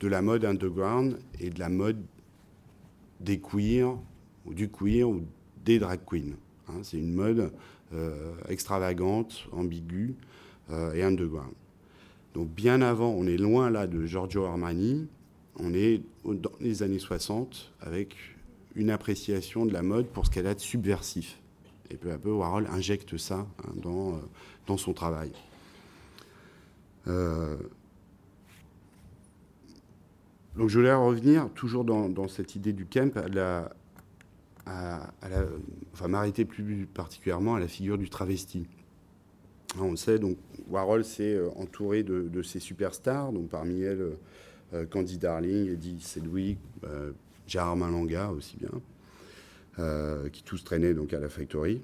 [0.00, 1.98] de la mode underground et de la mode
[3.20, 3.96] des queers,
[4.44, 5.22] ou du queer, ou
[5.64, 6.34] des drag queens.
[6.68, 6.80] Hein.
[6.82, 7.52] c'est une mode
[7.92, 10.14] euh, extravagante, ambiguë
[10.70, 11.52] euh, et underground.
[12.34, 15.06] Donc bien avant, on est loin là de Giorgio Armani,
[15.56, 18.16] on est dans les années 60 avec
[18.74, 21.38] une appréciation de la mode pour ce qu'elle a de subversif.
[21.90, 24.20] Et peu à peu, Warhol injecte ça hein, dans, euh,
[24.66, 25.32] dans, son travail.
[27.06, 27.56] Euh,
[30.56, 33.12] donc je voulais revenir toujours dans, cette idée du camp,
[34.66, 38.66] enfin m'arrêter plus particulièrement à la figure du travesti.
[39.78, 44.16] on le sait, donc Warhol s'est euh, entouré de, ses superstars, donc parmi elles
[44.90, 46.58] Candy Darling, Eddie Sedgwick,
[47.46, 48.70] Gérard Malanga aussi bien.
[49.80, 51.82] Euh, qui tous traînaient donc à la factory.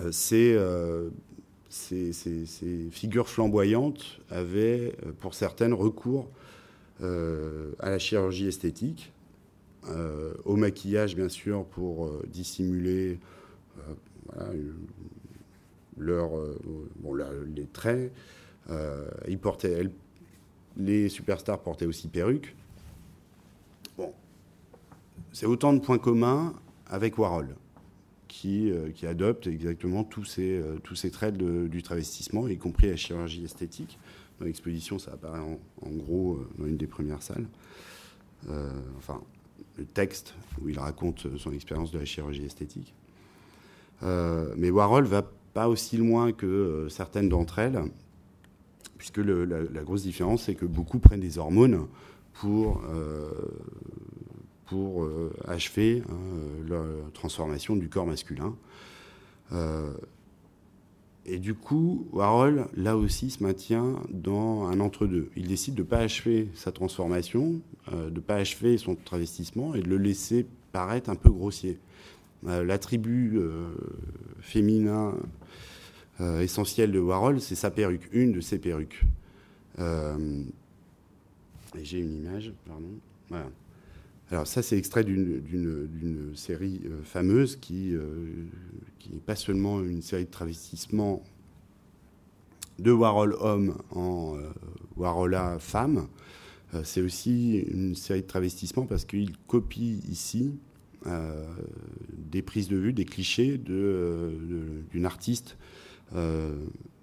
[0.00, 1.10] Euh, euh,
[1.68, 6.28] ces, figures flamboyantes avaient, pour certaines, recours
[7.00, 9.12] à la chirurgie esthétique,
[10.44, 13.20] au maquillage, bien sûr, pour dissimuler
[15.96, 16.30] leur,
[17.54, 18.12] les traits.
[19.28, 19.88] ils portaient,
[20.76, 22.56] les superstars portaient aussi perruques
[25.32, 26.54] c'est autant de points communs
[26.86, 27.54] avec Warhol,
[28.28, 33.44] qui, qui adopte exactement tous ces, tous ces traits du travestissement, y compris la chirurgie
[33.44, 33.98] esthétique.
[34.38, 37.46] Dans l'exposition, ça apparaît en, gros dans une des premières salles.
[38.98, 39.20] enfin,
[39.78, 42.94] le texte où il raconte son expérience de la chirurgie esthétique.
[44.02, 47.80] mais Warhol va pas aussi loin que certaines d'entre elles,
[49.00, 51.86] puisque la, grosse différence, c'est que beaucoup prennent des hormones
[52.34, 53.30] pour, euh,
[54.70, 56.16] pour euh, achever hein,
[56.68, 58.56] la transformation du corps masculin.
[59.52, 59.92] Euh,
[61.26, 65.28] et du coup, Warhol, là aussi, se maintient dans un entre-deux.
[65.36, 67.60] Il décide de ne pas achever sa transformation,
[67.92, 71.78] de ne pas achever son travestissement et de le laisser paraître un peu grossier.
[72.42, 73.38] L'attribut
[74.40, 75.14] féminin
[76.20, 79.04] euh, essentiel de Warhol, c'est sa perruque, une de ses perruques.
[79.78, 80.42] Euh,
[81.78, 82.90] et j'ai une image, pardon.
[83.30, 83.46] Voilà.
[84.30, 87.94] Alors ça, c'est extrait d'une série euh, fameuse qui,
[89.10, 91.22] n'est pas seulement une série de travestissements
[92.78, 94.38] de Warhol homme en
[94.96, 96.06] Warhola femme,
[96.82, 100.54] c'est aussi une série de travestissements parce qu'il copie ici
[102.30, 105.58] des prises de vue, des clichés d'une artiste
[106.16, 106.56] euh,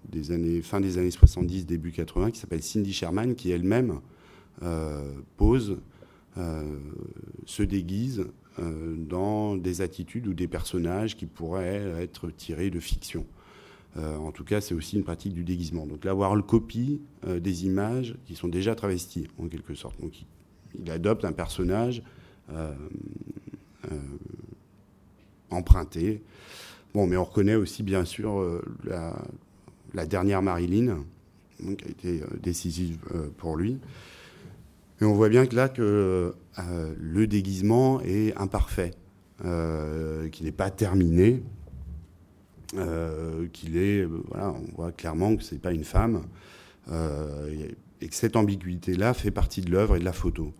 [0.08, 4.00] des années, fin des années 70, début 80, qui s'appelle Cindy Sherman, qui elle-même
[4.62, 5.76] euh, pose, euh,
[7.46, 8.26] se déguise
[8.58, 13.26] dans des attitudes ou des personnages qui pourraient être tirés de fiction.
[13.96, 15.86] en tout cas, c'est aussi une pratique du déguisement.
[15.86, 20.00] Donc là, Warhol copie des images qui sont déjà travesties, en quelque sorte.
[20.00, 20.12] Donc
[20.78, 22.02] il, adopte un personnage
[25.50, 26.22] emprunté
[26.94, 28.62] Bon, mais on reconnaît aussi, bien sûr, euh,
[29.94, 31.04] la, dernière Marilyn,
[31.58, 33.78] qui a été euh, décisive euh, pour lui.
[35.00, 36.34] Et on voit bien que là, que
[36.98, 38.94] le déguisement est imparfait,
[39.40, 41.42] qu'il n'est pas terminé,
[43.52, 46.22] qu'il est, voilà, on voit clairement que c'est pas une femme,
[46.90, 50.52] et que cette ambiguïté-là fait partie de l'œuvre et de la photo.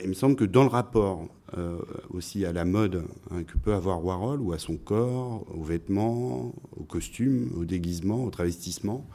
[0.00, 1.78] il me semble que dans le rapport euh,
[2.10, 6.52] aussi à la mode hein, que peut avoir Warhol, ou à son corps, aux vêtements,
[6.76, 9.06] aux costumes, au déguisement, au travestissement,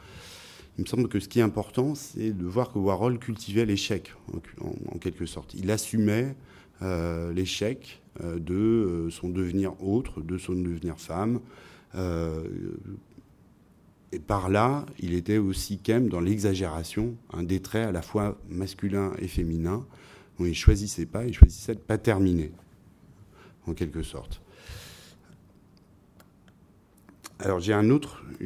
[0.76, 4.12] il me semble que ce qui est important, c'est de voir que Warhol cultivait l'échec,
[4.60, 5.54] en, quelque sorte.
[5.54, 6.34] Il assumait
[6.82, 11.40] euh, l'échec euh, de son devenir autre, de son devenir femme.
[14.12, 18.02] et par là, il était aussi quand même dans l'exagération, un des traits à la
[18.02, 19.86] fois masculin et féminin,
[20.38, 22.50] où il choisissait pas, il choisissait de pas terminer,
[23.66, 24.40] en quelque sorte.
[27.38, 27.92] Alors j'ai une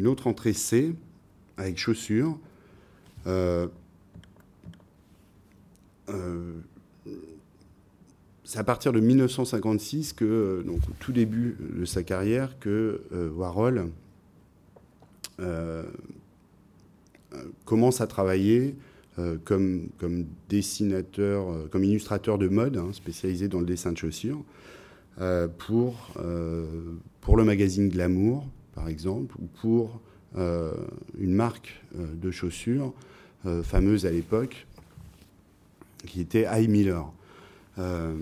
[0.06, 0.94] autre entrée C
[1.58, 2.38] avec chaussures.
[3.26, 3.68] Euh,
[6.08, 6.54] euh,
[8.44, 13.28] c'est à partir de 1956 que, donc au tout début de sa carrière, que euh,
[13.30, 13.90] Warhol
[17.66, 18.74] commence à travailler
[19.18, 23.96] euh, comme, comme dessinateur, euh, comme illustrateur de mode, hein, spécialisé dans le dessin de
[23.96, 24.44] chaussures,
[25.20, 26.12] euh, pour,
[27.20, 30.00] pour le magazine Glamour, par exemple, ou pour
[30.36, 32.92] une marque de chaussures
[33.62, 34.66] fameuse à l'époque,
[36.06, 36.68] qui était I.
[36.68, 37.10] Miller.
[37.78, 38.14] Euh,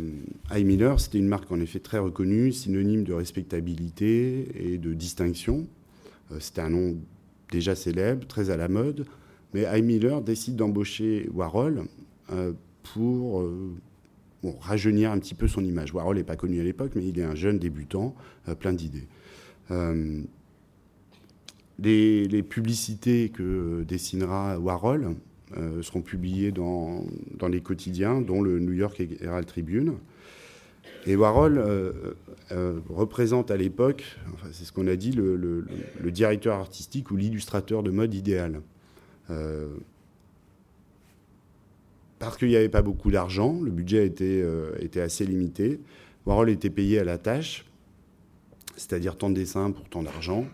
[0.51, 0.65] I.
[0.65, 5.67] Miller, c'était une marque en effet très reconnue, synonyme de respectabilité et de distinction.
[6.41, 6.97] c'était un nom
[7.51, 9.07] déjà célèbre, très à la mode.
[9.55, 9.83] Mais I.
[9.83, 11.85] Miller décide d'embaucher Warhol
[12.33, 12.53] euh,
[12.95, 13.75] pour euh,
[14.61, 15.95] rajeunir un petit peu son image.
[15.95, 18.15] Warhol n'est pas connu à l'époque, mais il est un jeune débutant,
[18.49, 19.07] euh, plein d'idées.
[21.79, 25.15] Les, publicités que dessinera Warhol
[25.83, 27.05] seront publiées dans,
[27.39, 29.95] dans, les quotidiens, dont le New York Herald Tribune.
[31.07, 31.63] Et Warhol
[32.89, 34.19] représente à l'époque,
[34.53, 35.67] c'est ce qu'on a dit, le,
[36.11, 38.63] directeur artistique ou l'illustrateur de mode idéal.
[39.31, 39.69] Euh,
[42.19, 45.81] parce qu'il n'y avait pas beaucoup d'argent, le budget euh, était assez limité.
[46.25, 47.67] Warhol était payé à la tâche,
[48.77, 50.47] c'est-à-dire tant de dessins pour tant d'argent.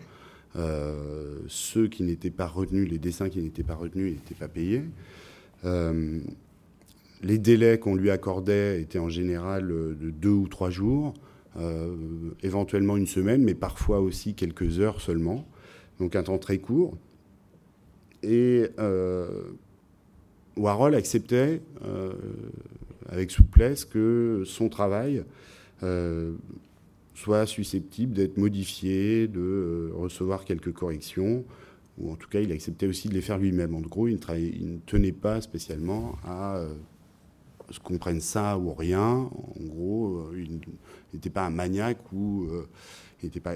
[0.55, 4.83] Euh, ceux qui n'étaient pas retenus, les dessins qui n'étaient pas retenus, n'étaient pas payés.
[7.23, 11.13] les délais qu'on lui accordait étaient en général de deux ou trois jours,
[12.41, 15.45] éventuellement une semaine, mais parfois aussi quelques heures seulement.
[15.99, 16.97] Donc un temps très court.
[18.23, 19.43] Et euh,
[20.55, 22.13] Warhol acceptait euh,
[23.09, 25.23] avec souplesse que son travail
[25.83, 26.33] euh,
[27.13, 31.45] soit susceptible d'être modifié, de recevoir quelques corrections,
[31.97, 33.75] ou en tout cas il acceptait aussi de les faire lui-même.
[33.75, 36.65] En gros, il ne, tenait pas spécialement à
[37.83, 39.29] comprenne ça ou rien.
[39.31, 40.59] En gros, il
[41.13, 42.47] n'était pas un maniaque ou
[43.21, 43.55] il n'était pas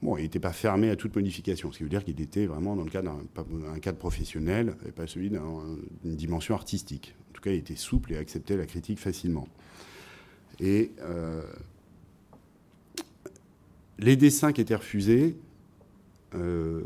[0.00, 2.76] Bon, il n'était pas fermé à toute modification, ce qui veut dire qu'il était vraiment
[2.76, 7.16] dans le cadre d'un cadre professionnel et pas celui d'une dimension artistique.
[7.30, 9.48] En tout cas, il était souple et acceptait la critique facilement.
[10.60, 11.42] Et euh,
[13.98, 15.36] les dessins qui étaient refusés,
[16.34, 16.82] euh,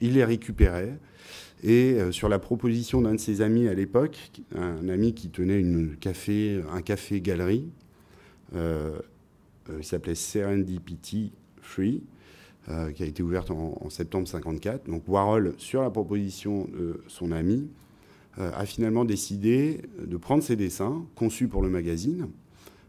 [0.00, 0.98] il les récupérait.
[1.64, 4.16] Et euh, sur la proposition d'un de ses amis à l'époque,
[4.54, 7.68] un ami qui tenait un café-galerie,
[8.54, 12.02] il s'appelait Serendipity Free,
[12.94, 14.88] qui a été ouverte en, septembre 54.
[14.88, 17.68] Donc Warhol, sur la proposition de son ami,
[18.38, 22.28] a finalement décidé de prendre ses dessins, conçus pour le magazine,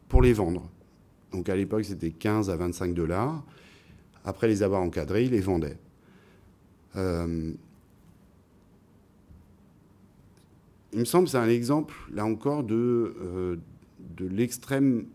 [0.09, 0.69] pour les vendre.
[1.31, 3.43] Donc à l'époque, c'était 15 à 25 dollars.
[4.25, 5.77] Après les avoir encadrés, il les vendait.
[6.97, 7.53] Euh,
[10.91, 13.57] il me semble que c'est un exemple, là encore, de,
[14.17, 15.05] de l'extrême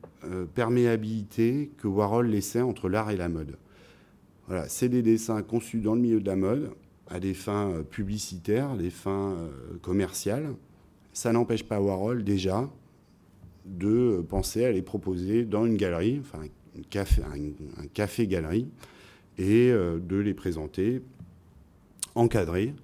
[0.55, 3.59] perméabilité que Warhol laissait entre l'art et la mode.
[4.47, 6.71] Voilà, c'est des dessins conçus dans le milieu de la mode,
[7.09, 10.55] à des fins euh, publicitaires, des fins euh, commerciales.
[11.13, 12.69] Ça n'empêche pas Warhol déjà
[13.65, 18.69] de penser à les proposer dans une galerie, enfin un café, un, café galerie,
[19.39, 21.03] et euh, de les présenter
[22.15, 22.75] encadrés,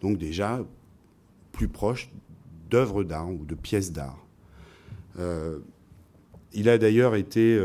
[0.00, 0.64] donc déjà
[1.52, 2.10] plus proches
[2.70, 4.18] d'œuvres d'art ou de pièces d'art.
[6.52, 7.58] il a d'ailleurs été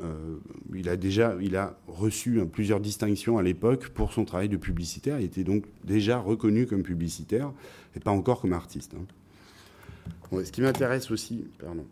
[0.00, 0.38] euh,
[0.74, 1.36] il a déjà
[1.88, 5.18] reçu hein, plusieurs distinctions à l'époque pour son travail de publicitaire.
[5.18, 7.52] Il était donc déjà reconnu comme publicitaire
[7.98, 8.94] et pas encore comme artiste.
[8.94, 10.44] Hein.
[10.44, 11.84] ce qui m'intéresse aussi, pardon,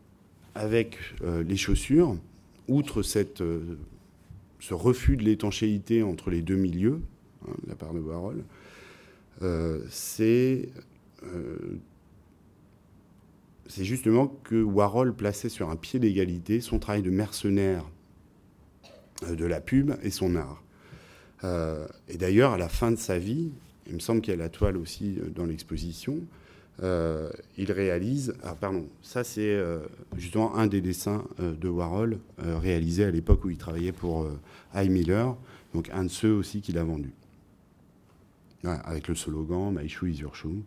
[0.54, 2.16] avec euh, les chaussures,
[2.68, 3.76] outre cette, euh,
[4.60, 7.02] ce refus de l'étanchéité entre les deux milieux,
[7.46, 8.44] hein, de la part de Warhol,
[9.90, 10.70] c'est
[13.68, 17.84] c'est justement que Warhol plaçait sur un pied d'égalité son travail de mercenaire
[19.24, 20.62] euh, de la pub et son art.
[21.44, 23.50] Euh, et d'ailleurs, à la fin de sa vie,
[23.88, 26.20] il me semble qu'il y a la toile aussi euh, dans l'exposition,
[26.82, 28.34] il réalise.
[28.42, 29.58] Ah, pardon, ça c'est
[30.18, 34.28] justement un des dessins de Warhol réalisé à l'époque où il travaillait pour
[34.74, 34.90] I.
[34.90, 35.34] Miller,
[35.72, 37.14] donc un de ceux aussi qu'il a vendu.
[38.62, 40.60] avec le slogan My shoe is your shoe.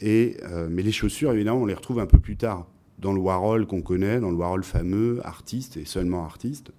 [0.00, 0.38] Et,
[0.70, 2.66] mais les chaussures, évidemment, on les retrouve un peu plus tard
[3.02, 6.70] dans le Warhol qu'on connaît, dans le Warhol fameux, artiste et seulement artiste,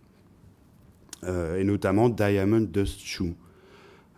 [1.25, 3.33] euh, et notamment Diamond Dust Shoe.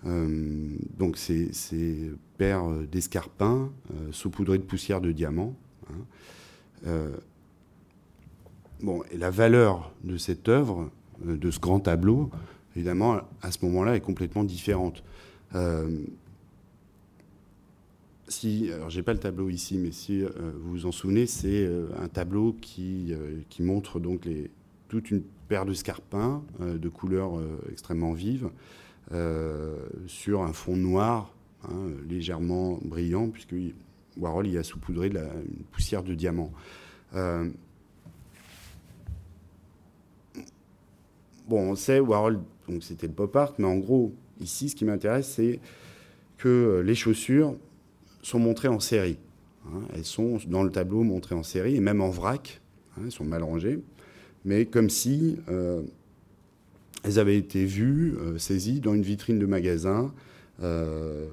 [0.05, 1.51] Euh, donc c'est
[2.37, 5.55] paire d'escarpins euh, saupoudrés de poussière de diamant.
[5.89, 6.93] Hein.
[8.81, 10.89] bon, et la valeur de cette œuvre,
[11.23, 12.29] de ce grand tableau,
[12.75, 15.03] évidemment, à ce moment-là, est complètement différente
[18.27, 21.65] si, alors j'ai pas le tableau ici, mais si euh, vous vous en souvenez, c'est
[21.65, 24.49] euh, un tableau qui, euh, qui montre donc les,
[24.87, 27.39] toute une paire de scarpins de couleurs
[27.71, 28.49] extrêmement vives
[30.07, 33.55] sur un fond noir hein, légèrement brillant, puisque
[34.17, 35.27] Warhol y a saupoudré de la
[35.71, 36.51] poussière de diamant.
[37.13, 37.49] bon,
[41.49, 45.27] on sait, Warhol, donc c'était le pop art, mais en gros, ici, ce qui m'intéresse,
[45.27, 45.59] c'est
[46.37, 47.55] que les chaussures
[48.21, 49.17] sont montrées en série.
[49.67, 49.81] Hein.
[49.93, 52.61] Elles sont dans le tableau montrées en série et même en vrac.
[52.97, 53.79] Hein, elles sont mal rangées,
[54.43, 55.83] mais comme si euh,
[57.05, 60.11] elles avaient été vues, euh, saisies dans une vitrine de magasin.
[60.61, 61.27] Euh,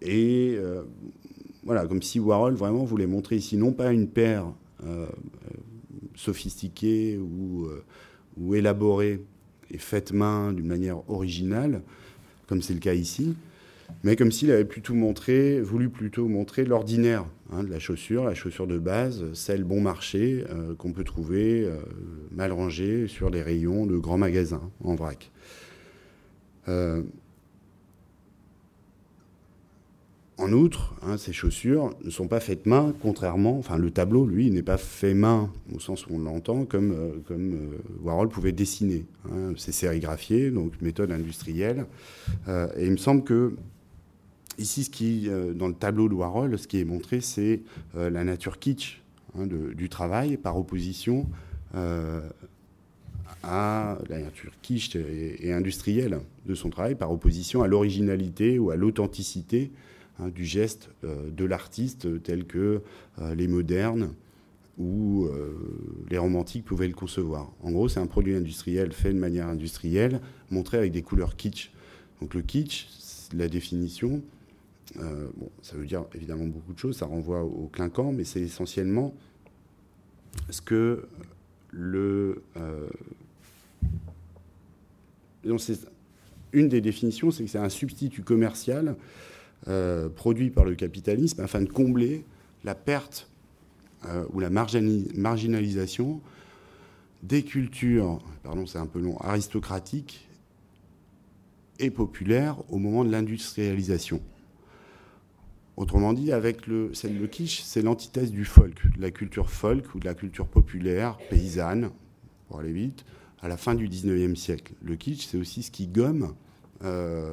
[0.00, 0.58] et
[1.64, 4.46] voilà, comme si Warhol vraiment voulait montrer ici non pas une paire
[6.16, 7.20] sophistiquée
[8.36, 9.24] ou élaborée
[9.70, 11.82] et faite main d'une manière originale,
[12.48, 13.36] comme c'est le cas ici,
[14.02, 18.34] mais comme s'il avait plutôt montré, voulu plutôt montrer l'ordinaire hein, de la chaussure, la
[18.34, 21.78] chaussure de base, celle bon marché euh, qu'on peut trouver euh,
[22.32, 25.30] mal rangée sur les rayons de grands magasins en vrac.
[26.68, 27.02] Euh,
[30.38, 34.50] en outre, hein, ces chaussures ne sont pas faites main, contrairement, enfin le tableau, lui,
[34.50, 39.04] n'est pas fait main au sens où on l'entend, comme, comme Warhol pouvait dessiner.
[39.30, 39.52] Hein.
[39.56, 41.86] C'est sérigraphié, donc méthode industrielle.
[42.48, 43.54] et il me semble que
[44.58, 47.62] Ici, ce qui, euh, dans le tableau de Warhol, ce qui est montré, c'est
[47.96, 49.02] euh, la nature kitsch
[49.38, 51.26] hein, du travail par opposition
[51.74, 52.20] euh,
[53.42, 58.76] à la nature kitsch et, industrielle de son travail, par opposition à l'originalité ou à
[58.76, 59.70] l'authenticité
[60.20, 62.82] hein, du geste de l'artiste tel que
[63.34, 64.10] les modernes
[64.78, 65.28] ou
[66.08, 67.50] les romantiques pouvaient le concevoir.
[67.62, 71.72] En gros, c'est un produit industriel fait de manière industrielle, montré avec des couleurs kitsch
[72.20, 72.86] Donc le kitsch,
[73.34, 74.22] la définition,
[74.98, 78.40] euh, bon, ça veut dire évidemment beaucoup de choses, ça renvoie au clinquant, mais c'est
[78.40, 79.14] essentiellement
[80.50, 81.06] ce que
[81.70, 82.42] le...
[82.56, 82.88] Euh,
[86.52, 88.96] une des définitions, c'est que c'est un substitut commercial
[89.66, 92.24] euh, produit par le capitalisme afin de combler
[92.64, 93.28] la perte
[94.32, 96.20] ou la marginalisation
[97.22, 100.28] des cultures, pardon c'est un peu long, aristocratiques
[101.78, 104.20] et populaires au moment de l'industrialisation.
[105.76, 110.00] Autrement dit, avec le, le kitsch, c'est l'antithèse du folk, de la culture folk ou
[110.00, 111.90] de la culture populaire, paysanne,
[112.48, 113.04] pour aller vite,
[113.40, 114.74] à la fin du 19e siècle.
[114.82, 116.34] Le kitsch, c'est aussi ce qui gomme,
[116.84, 117.32] euh,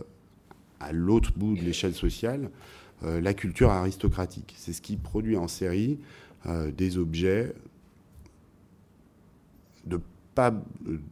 [0.80, 2.50] à l'autre bout de l'échelle sociale,
[3.04, 4.56] euh, la culture aristocratique.
[4.58, 6.00] C'est ce qui produit en série
[6.46, 7.54] euh, des objets
[9.86, 10.00] de
[10.34, 10.54] pas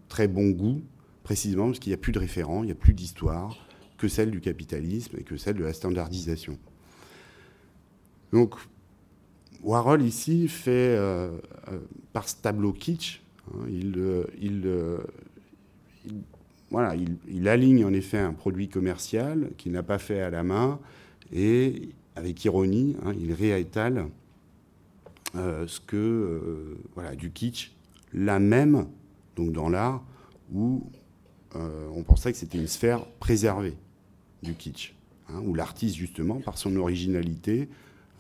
[0.08, 0.82] très bon goût,
[1.24, 3.58] précisément parce qu'il n'y a plus de référent, il n'y a plus d'histoire
[3.98, 6.58] que celle du capitalisme et que celle de la standardisation.
[8.32, 8.56] Donc,
[9.64, 11.38] Warhol ici fait, euh,
[11.70, 11.80] euh,
[12.14, 13.22] par ce tableau kitsch,
[13.54, 14.98] hein, euh,
[17.28, 20.80] il, aligne en effet un produit commercial qu'il n'a pas fait à la main
[21.34, 24.08] et avec ironie, hein, il réétale
[25.34, 27.76] ce que, voilà, du kitsch,
[28.12, 28.88] là même,
[29.36, 30.04] donc dans l'art,
[30.52, 30.90] où
[31.54, 33.76] on pensait que c'était une sphère préservée
[34.42, 34.96] du kitsch,
[35.30, 37.70] hein, où l'artiste, justement, par son originalité,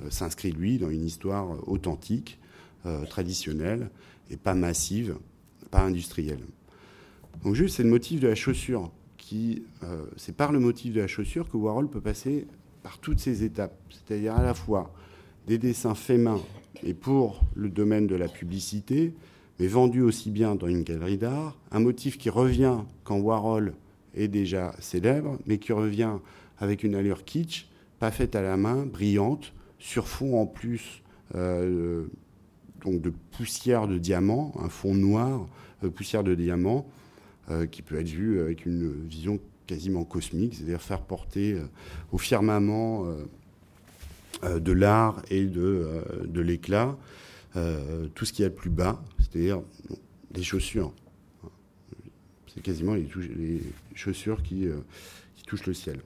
[0.10, 2.40] s'inscrit, lui, dans une histoire authentique,
[2.86, 3.90] euh, traditionnelle,
[4.30, 5.18] et pas massive,
[5.72, 6.44] pas industrielle.
[7.44, 8.92] Donc juste, c'est le motif de la chaussure.
[9.18, 12.48] Qui, euh, c'est par le motif de la chaussure que Warhol peut passer
[12.82, 14.94] par toutes ces étapes, c'est-à-dire à la fois
[15.48, 16.40] des dessins faits main
[16.84, 19.14] et pour le domaine de la publicité,
[19.60, 23.74] mais vendus aussi bien dans une galerie d'art, un motif qui revient quand Warhol
[24.16, 26.20] est déjà célèbre, mais qui revient
[26.60, 27.68] avec une allure kitsch,
[28.00, 31.04] pas faite à la main, brillante, sur fond en plus
[31.36, 32.06] euh,
[32.84, 35.48] donc de poussière de diamant, un fond noir,
[35.84, 36.88] euh, poussière de diamant,
[37.50, 41.58] euh, qui peut être vu avec une vision quasiment cosmique, c'est-à-dire faire porter
[42.14, 43.06] au firmament
[44.44, 46.96] de l'art et de, de l'éclat
[48.16, 49.62] tout ce qui est le plus bas, c'est-à-dire
[50.32, 50.94] des chaussures.
[52.48, 53.62] C'est quasiment les, les
[53.94, 54.68] chaussures qui,
[55.36, 56.00] qui, touchent le ciel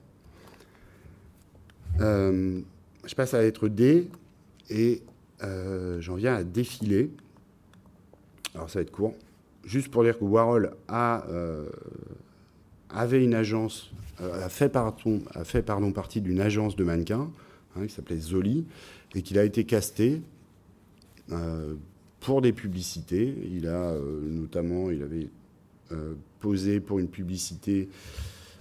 [3.04, 4.08] je passe à la lettre D
[4.70, 5.02] et
[5.42, 7.10] euh, j'en viens à défiler.
[8.54, 9.14] Alors ça va être court.
[9.64, 11.68] Juste pour dire que Warhol a, euh,
[12.90, 17.30] avait une agence, euh, a, fait pardon, a fait pardon, partie d'une agence de mannequins
[17.76, 18.64] hein, qui s'appelait Zoli
[19.14, 20.22] et qu'il a été casté
[22.20, 23.34] pour des publicités.
[23.50, 25.28] Il a notamment, il avait
[26.40, 27.88] posé pour une publicité,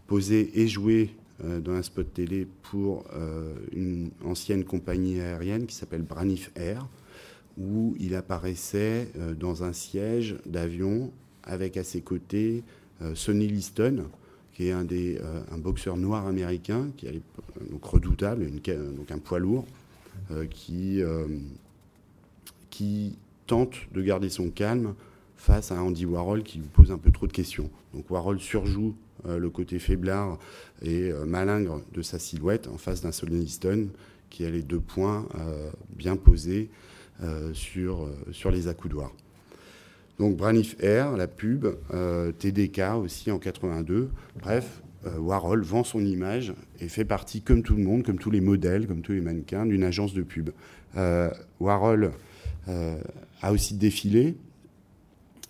[0.08, 1.14] posé et joué
[1.44, 6.88] dans un spot télé pour euh, une ancienne compagnie aérienne qui s'appelle Braniff Air,
[7.58, 11.12] où il apparaissait euh, dans un siège d'avion
[11.44, 12.64] avec à ses côtés
[13.16, 14.06] Sonny Liston,
[14.54, 15.20] qui est un, des,
[15.52, 17.20] un boxeur noir américain, qui est
[17.72, 19.66] donc redoutable, donc un poids lourd,
[20.52, 21.02] qui,
[22.70, 23.16] qui
[23.48, 24.94] tente de garder son calme
[25.42, 27.72] face à Andy Warhol qui lui pose un peu trop de questions.
[27.96, 28.94] Donc Warhol surjoue euh,
[29.28, 30.38] le côté faiblard
[30.82, 33.90] et euh, malingre de sa silhouette en face d'un Sonny Liston
[34.30, 36.70] qui a les deux points euh, bien posés
[37.54, 39.14] sur, sur les accoudoirs.
[40.18, 41.68] Donc Braniff Air, la pub,
[42.40, 44.10] TDK aussi en 82.
[44.42, 44.82] Bref,
[45.20, 48.88] Warhol vend son image et fait partie, comme tout le monde, comme tous les modèles,
[48.88, 50.50] comme tous les mannequins, d'une agence de pub.
[51.60, 52.12] Warhol
[52.66, 54.36] a aussi défilé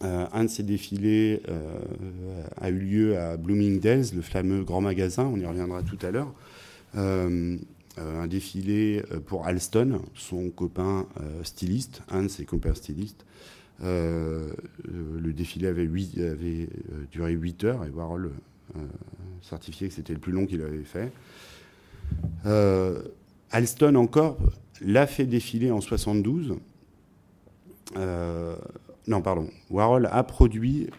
[0.04, 1.80] euh, un de ces défilés euh,
[2.60, 6.34] a eu lieu à Bloomingdale's, le fameux grand magasin, on y reviendra tout à l'heure.
[6.96, 7.58] Euh,
[7.98, 11.06] un défilé pour Alston, son copain
[11.44, 13.26] styliste, un de ses copains stylistes.
[13.82, 15.88] le défilé avait,
[17.12, 18.32] duré 8 heures et Warhol
[19.42, 21.12] certifié que c'était le plus long qu'il avait fait.
[23.52, 24.38] Alston encore
[24.80, 26.56] l'a fait défiler en 72
[29.08, 29.50] non, pardon.
[29.70, 30.90] Warhol a produit,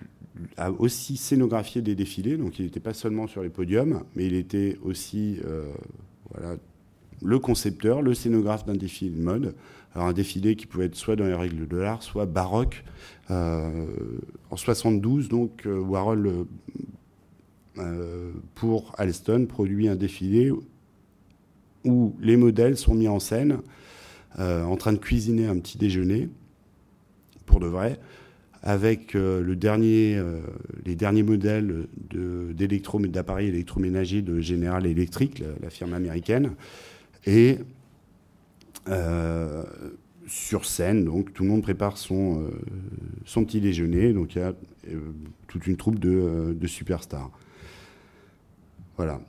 [0.57, 4.35] a aussi scénographié des défilés, donc il n'était pas seulement sur les podiums, mais il
[4.35, 5.73] était aussi euh,
[7.23, 9.55] le concepteur, le scénographe d'un défilé de mode.
[9.95, 12.83] Alors un défilé qui pouvait être soit dans les règles de l'art, soit baroque.
[13.31, 13.87] Euh,
[14.51, 16.47] en 72, donc euh, Warhol,
[18.55, 20.53] pour Alston, produit un défilé
[21.85, 23.61] où les modèles sont mis en scène
[24.39, 26.29] en train de cuisiner un petit déjeuner
[27.47, 27.99] pour de vrai,
[28.63, 30.23] avec le dernier,
[30.85, 31.89] les derniers modèles
[33.09, 36.53] d'appareils électroménagers de General Electric, la, firme américaine.
[37.27, 37.59] Et
[40.29, 42.49] sur scène, donc tout le monde prépare son,
[43.25, 44.13] son petit déjeuner.
[44.13, 44.55] Donc il y a
[45.49, 47.31] toute une troupe de, de superstars.
[48.97, 49.21] Voilà.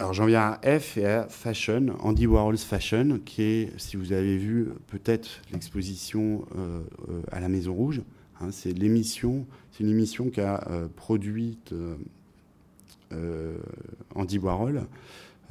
[0.00, 4.12] Alors j'en viens à F et à Fashion, Andy Warhol's Fashion, qui est, si vous
[4.12, 8.02] avez vu peut-être l'exposition euh, euh, à la Maison Rouge,
[8.40, 11.74] hein, c'est l'émission, c'est une émission qu'a euh, produite
[14.14, 14.86] Andy Warhol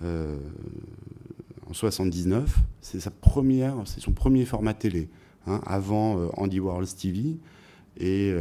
[0.01, 2.57] en 79.
[2.79, 5.09] C'est sa première, c'est son premier format télé,
[5.45, 7.35] hein, avant Andy Warhol's TV
[7.99, 8.33] et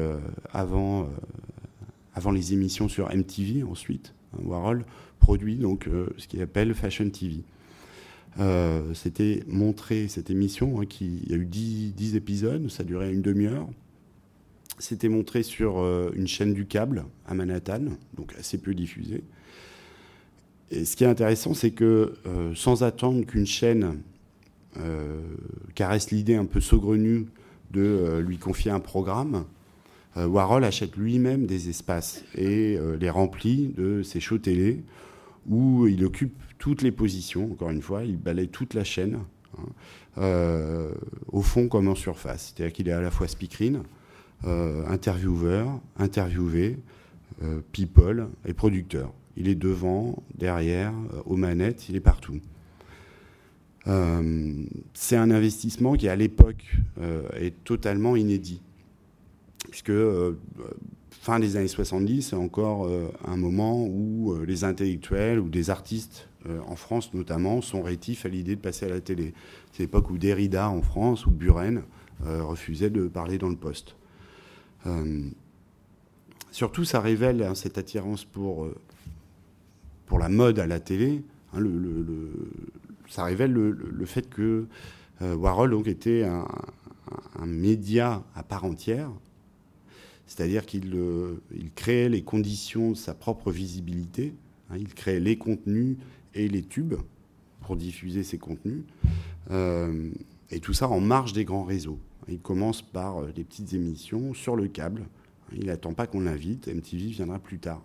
[0.53, 1.09] avant,
[2.15, 4.15] avant les émissions sur MTV ensuite.
[4.35, 4.85] Hein, Warhol
[5.27, 7.39] produit donc euh, ce qu'il appelle Fashion TV.
[8.39, 13.13] Euh, c'était montré cette émission, hein, qui, il y a eu 10, épisodes, ça durait
[13.13, 13.67] une demi-heure.
[14.79, 19.25] C'était montré sur euh, une chaîne du câble à Manhattan, donc assez peu diffusée.
[20.71, 22.13] Et ce qui est intéressant, c'est que
[22.57, 24.01] sans attendre qu'une chaîne
[25.77, 27.27] caresse l'idée un peu saugrenue
[27.71, 29.45] de lui confier un programme,
[30.17, 34.83] Warhol achète lui-même des espaces et les remplit de ses shows télé
[35.49, 39.19] où il occupe toutes les positions, encore une fois, il balaye toute la chaîne,
[39.59, 39.63] hein,
[40.19, 40.93] euh,
[41.29, 42.55] au fond comme en surface.
[42.55, 43.83] C'est-à-dire qu'il est à la fois speakerine,
[44.45, 46.79] euh, intervieweur, interviewé,
[47.43, 49.13] euh, people et producteur.
[49.37, 50.95] Il est devant, derrière,
[51.27, 52.41] aux manettes, il est partout.
[54.95, 56.77] c'est un investissement qui, à l'époque,
[57.35, 58.63] est totalement inédit.
[59.71, 59.93] Puisque
[61.27, 65.71] fin des années 70, c'est encore euh, un moment où euh, les intellectuels ou des
[65.71, 69.35] artistes, euh, en France notamment, sont rétifs à l'idée de passer à la télé.
[69.73, 71.83] C'est l'époque où Derrida en France ou Buren
[72.23, 73.97] refusaient de parler dans le poste.
[76.51, 78.69] surtout, ça révèle hein, cette attirance pour,
[80.07, 81.23] pour la mode à la télé.
[81.53, 81.63] Hein,
[83.09, 84.67] ça révèle le, fait que
[85.21, 89.11] Warhol donc, était un média à part entière
[90.27, 91.41] c'est-à-dire qu'il euh,
[91.75, 94.35] crée les conditions de sa propre visibilité,
[94.71, 95.97] hein, il crée les contenus
[96.35, 96.97] et les tubes
[97.61, 98.83] pour diffuser ces contenus,
[99.51, 100.11] euh,
[100.51, 102.01] et tout ça en marge des grands réseaux.
[102.29, 105.05] Il commence par euh, des petites émissions sur le câble,
[105.53, 107.85] il n'attend pas qu'on l'invite, MTV viendra plus tard.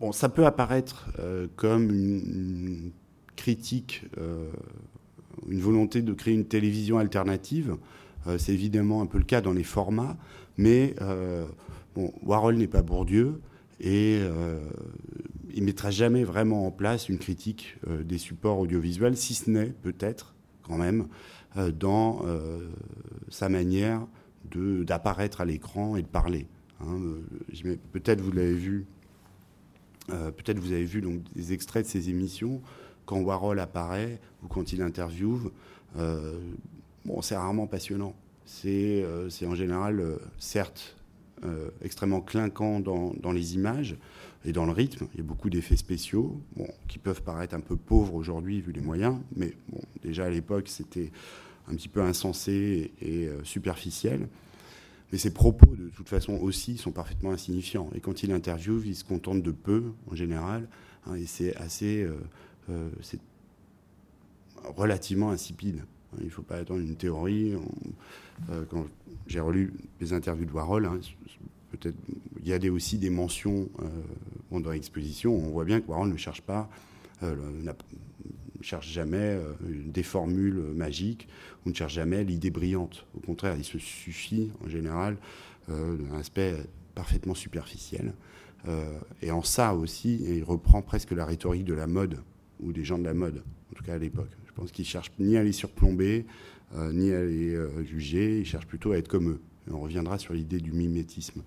[0.00, 1.08] bon, ça peut apparaître
[1.54, 2.90] comme une,
[3.36, 4.04] critique
[5.48, 7.76] une volonté de créer une télévision alternative.
[8.26, 10.16] Euh, c'est évidemment un peu le cas dans les formats,
[10.56, 11.44] mais euh,
[12.22, 13.40] Warhol n'est pas Bourdieu
[13.80, 14.60] et euh,
[15.54, 20.34] il mettra jamais vraiment en place une critique des supports audiovisuels, si ce n'est peut-être
[20.62, 21.08] quand même
[21.78, 22.22] dans
[23.28, 24.06] sa manière
[24.54, 26.46] d'apparaître à l'écran et de parler.
[26.80, 26.98] Hein.
[27.92, 28.86] peut-être vous l'avez vu,
[30.08, 32.62] peut-être vous avez vu donc des extraits de ces émissions
[33.06, 35.52] quand Warhol apparaît ou quand il interviewe,
[35.98, 36.38] euh,
[37.04, 38.14] bon, c'est rarement passionnant.
[38.44, 40.96] C'est euh, en général, euh, certes,
[41.80, 43.96] extrêmement clinquant dans, les images
[44.44, 45.08] et dans le rythme.
[45.12, 48.70] Il y a beaucoup d'effets spéciaux bon, qui peuvent paraître un peu pauvres aujourd'hui vu
[48.70, 49.52] les moyens, mais
[50.04, 51.10] déjà à l'époque, c'était
[51.66, 54.28] un petit peu insensé et, superficiel.
[55.12, 57.90] Mais ses propos, de toute façon, aussi, sont parfaitement insignifiants.
[57.94, 60.68] Et quand il interviewe, il se contente de peu, en général,
[61.06, 62.16] hein, et c'est assez euh,
[63.00, 63.20] c'est
[64.64, 65.84] relativement insipide.
[66.18, 67.54] Il ne faut pas attendre une théorie.
[68.50, 68.86] Euh, quand
[69.26, 70.98] j'ai relu les interviews de Warhol, hein,
[71.70, 71.96] peut-être
[72.42, 75.34] il y a aussi des mentions euh, dans l'exposition.
[75.34, 76.68] On voit bien que Warhol ne cherche pas,
[77.22, 77.72] ne
[78.60, 79.38] cherche jamais
[79.86, 81.28] des formules magiques
[81.64, 83.06] ou ne cherche jamais l'idée brillante.
[83.16, 85.16] Au contraire, il se suffit en général
[85.68, 86.56] d'un aspect
[86.94, 88.12] parfaitement superficiel.
[89.22, 92.18] et en ça aussi, il reprend presque la rhétorique de la mode
[92.62, 94.30] ou des gens de la mode, en tout cas à l'époque.
[94.46, 96.26] Je pense qu'ils cherchent ni à les surplomber,
[96.76, 99.40] euh, ni à les euh, juger, ils cherchent plutôt à être comme eux.
[99.70, 101.42] on reviendra sur l'idée du mimétisme.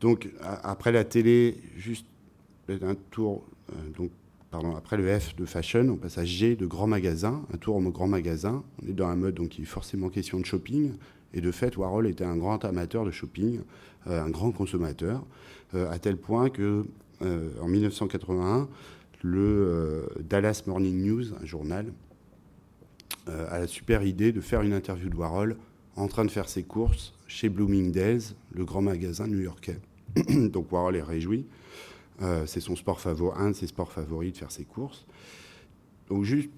[0.00, 2.06] Donc après la télé, juste
[2.68, 4.10] un tour, euh, donc,
[4.50, 7.76] pardon, après le F de fashion, on passe à G de grand magasin, un tour
[7.76, 8.64] au grand magasin.
[8.82, 10.92] On est dans un mode donc il est forcément question de shopping.
[11.34, 13.60] Et de fait, Warhol était un grand amateur de shopping,
[14.06, 15.24] un grand consommateur,
[15.72, 16.84] à tel point que
[17.22, 18.68] en 1981,
[19.22, 21.92] le euh, Dallas Morning News, un journal,
[23.28, 25.56] euh, a la super idée de faire une interview de Warhol
[25.96, 29.78] en train de faire ses courses chez Bloomingdale's, le grand magasin new-yorkais.
[30.50, 31.46] Donc Warhol est réjoui.
[32.46, 35.06] c'est son sport favori, un de ses sports favoris de faire ses courses.
[36.08, 36.50] Donc juste,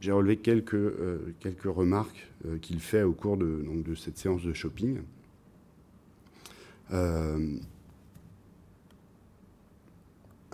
[0.00, 0.92] j'ai relevé quelques,
[1.40, 2.28] quelques remarques
[2.60, 4.98] qu'il fait au cours de, donc, de cette séance de shopping.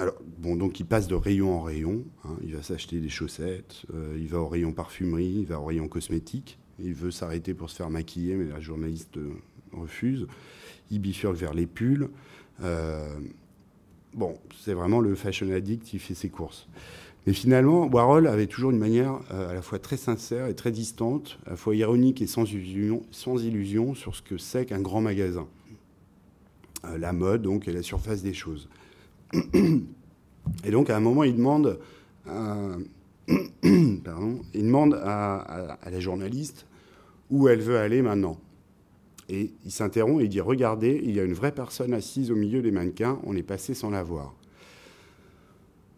[0.03, 2.03] Alors, bon, donc il passe de rayon en rayon.
[2.24, 2.36] Hein.
[2.42, 5.86] il va s'acheter des chaussettes, euh, il va au rayon parfumerie, il va au rayon
[5.86, 6.59] cosmétique.
[6.80, 9.30] Il veut s'arrêter pour se faire maquiller, mais la journaliste euh,
[9.70, 10.26] refuse.
[10.90, 12.09] Il bifurque vers les pulls.
[12.64, 13.16] Euh,
[14.12, 16.66] bon, c'est vraiment le fashion addict qui fait ses courses.
[17.28, 21.38] Mais finalement, Warhol avait toujours une manière à la fois très sincère et très distante,
[21.46, 25.00] à la fois ironique et sans illusion, sans illusion sur ce que c'est qu'un grand
[25.00, 25.46] magasin.
[26.82, 28.68] la mode, donc, est la surface des choses.
[30.64, 31.78] Et donc, à un moment, il demande,
[32.26, 32.76] à,
[34.05, 36.66] pardon, il demande à, la journaliste
[37.30, 38.39] où elle veut aller maintenant.
[39.28, 42.37] Et il s'interrompt et il dit Regardez, il y a une vraie personne assise au
[42.37, 44.35] milieu des mannequins, on est passé sans la voir.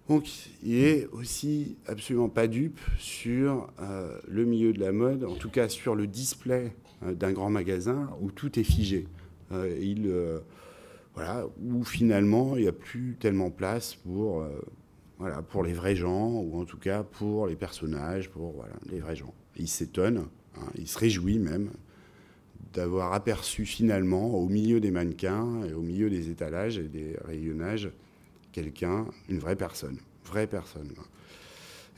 [0.09, 0.29] Donc,
[0.63, 5.49] il est aussi absolument pas dupe sur euh, le milieu de la mode, en tout
[5.49, 9.09] cas sur le display euh, d'un grand magasin où tout est figé.
[9.53, 10.11] Euh, il
[11.15, 14.49] voilà, où finalement il n'y a plus tellement place pour, euh,
[15.19, 19.01] voilà, pour les vrais gens, ou en tout cas pour les personnages, pour voilà, les
[19.01, 19.33] vrais gens.
[19.57, 21.71] il s'étonne, hein, il se réjouit même
[22.73, 27.91] d'avoir aperçu finalement au milieu des mannequins et au milieu des étalages et des rayonnages
[28.55, 30.93] quelqu'un, une vraie personne, vraie personne.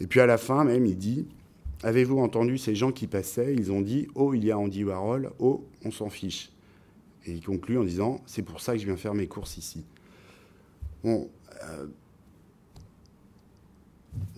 [0.00, 1.26] Et puis à la fin même, il dit
[1.82, 3.54] Avez-vous entendu ces gens qui passaient?
[3.54, 6.50] Ils ont dit Oh, il y a Andy Warhol, oh, on s'en fiche.
[7.27, 9.85] Et il conclut en disant C'est pour ça que je viens faire mes courses ici.
[11.05, 11.29] Bon.
[11.64, 11.87] Euh,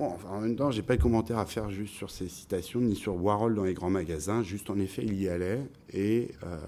[0.00, 2.96] en même temps, je n'ai pas de commentaire à faire juste sur ces citations, ni
[2.96, 4.42] sur Warhol dans les grands magasins.
[4.42, 5.60] Juste, en effet, il y allait
[5.92, 6.58] et euh,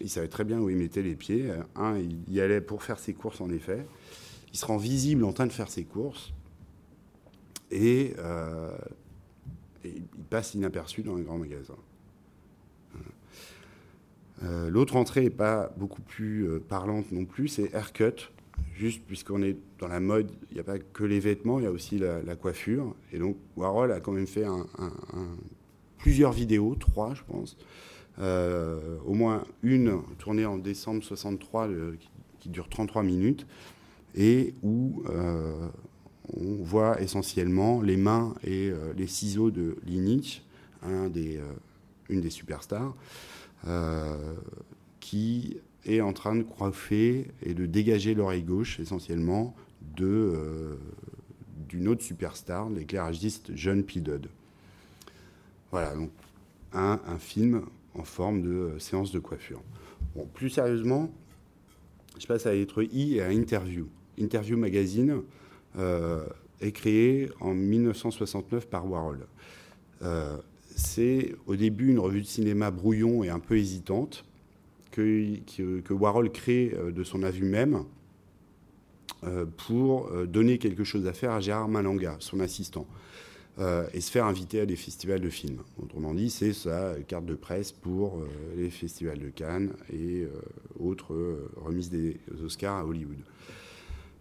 [0.00, 1.52] il savait très bien où il mettait les pieds.
[1.76, 3.84] Il y allait pour faire ses courses, en effet.
[4.52, 6.32] Il se rend visible en train de faire ses courses
[7.70, 8.76] et, euh,
[9.84, 11.74] et il passe inaperçu dans les grands magasins.
[14.44, 18.30] Euh, l'autre entrée n'est pas beaucoup plus euh, parlante non plus, c'est Haircut.
[18.74, 21.66] Juste puisqu'on est dans la mode, il n'y a pas que les vêtements, il y
[21.66, 22.94] a aussi la, coiffure.
[23.12, 24.46] Et donc Warhol a quand même fait
[25.98, 27.56] plusieurs vidéos, trois je pense.
[28.18, 31.68] Euh, au moins une tournée en décembre 63
[32.40, 33.46] qui, dure 33 minutes
[34.14, 35.02] et où
[36.34, 40.44] on voit essentiellement les mains et les ciseaux de Linich,
[40.82, 42.94] une des superstars.
[43.68, 44.34] Euh,
[44.98, 49.54] qui est en train de coiffer et de dégager l'oreille gauche essentiellement
[49.96, 50.76] de, euh,
[51.68, 54.02] d'une autre superstar, l'éclairagiste John P.
[55.70, 56.10] Voilà, donc
[56.72, 57.62] un, un, film
[57.94, 59.62] en forme de euh, séance de coiffure.
[60.14, 61.10] Bon, plus sérieusement,
[62.18, 63.88] je passe à la lettre I et à Interview.
[64.18, 65.22] Interview Magazine
[66.60, 69.26] est créé en 1969 par Warhol
[70.76, 74.24] c'est au début une revue de cinéma brouillon et un peu hésitante
[74.92, 77.84] que, Warhol crée euh, de son avis même
[79.24, 82.86] euh, pour euh, donner quelque chose à faire à Gérard Malanga, son assistant,
[83.92, 85.58] et se faire inviter à des festivals de films.
[85.78, 88.22] Autrement dit, c'est sa carte de presse pour
[88.56, 90.26] les festivals de Cannes et
[90.80, 91.14] autres
[91.56, 93.18] remises des Oscars à Hollywood.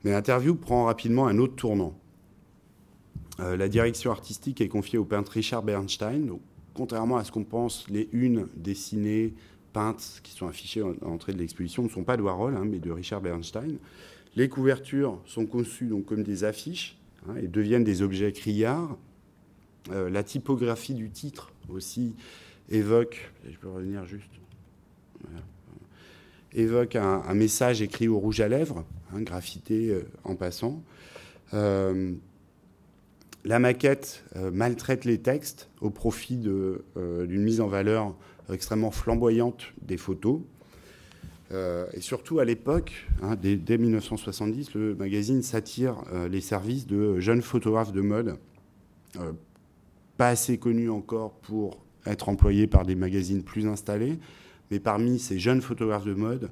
[0.03, 1.97] Mais l'interview prend rapidement un autre tournant.
[3.41, 6.31] La direction artistique est confiée au peintre Richard Bernstein,
[6.73, 9.33] contrairement à ce qu'on pense, les unes dessinées,
[9.73, 12.79] peintes, qui sont affichées à l'entrée de l'exposition ne sont pas de Warhol, hein, mais
[12.79, 13.77] de Richard Bernstein.
[14.35, 18.97] Les couvertures sont conçues donc comme des affiches hein, et deviennent des objets criards.
[19.91, 22.15] Euh, la typographie du titre aussi
[22.69, 24.29] évoque, je peux revenir juste,
[26.53, 30.83] évoque un, message écrit au rouge à lèvres, hein, graffité euh, en passant.
[31.53, 32.13] Euh,
[33.43, 38.15] la maquette euh, maltraite les textes au profit euh, d'une mise en valeur
[38.51, 40.41] extrêmement flamboyante des photos.
[41.51, 45.95] Euh, et surtout à l'époque, hein, dès, 1970, le magazine s'attire
[46.29, 48.37] les services de jeunes photographes de mode,
[50.17, 54.17] pas assez connus encore pour être employés par des magazines plus installés,
[54.69, 56.51] mais parmi ces jeunes photographes de mode,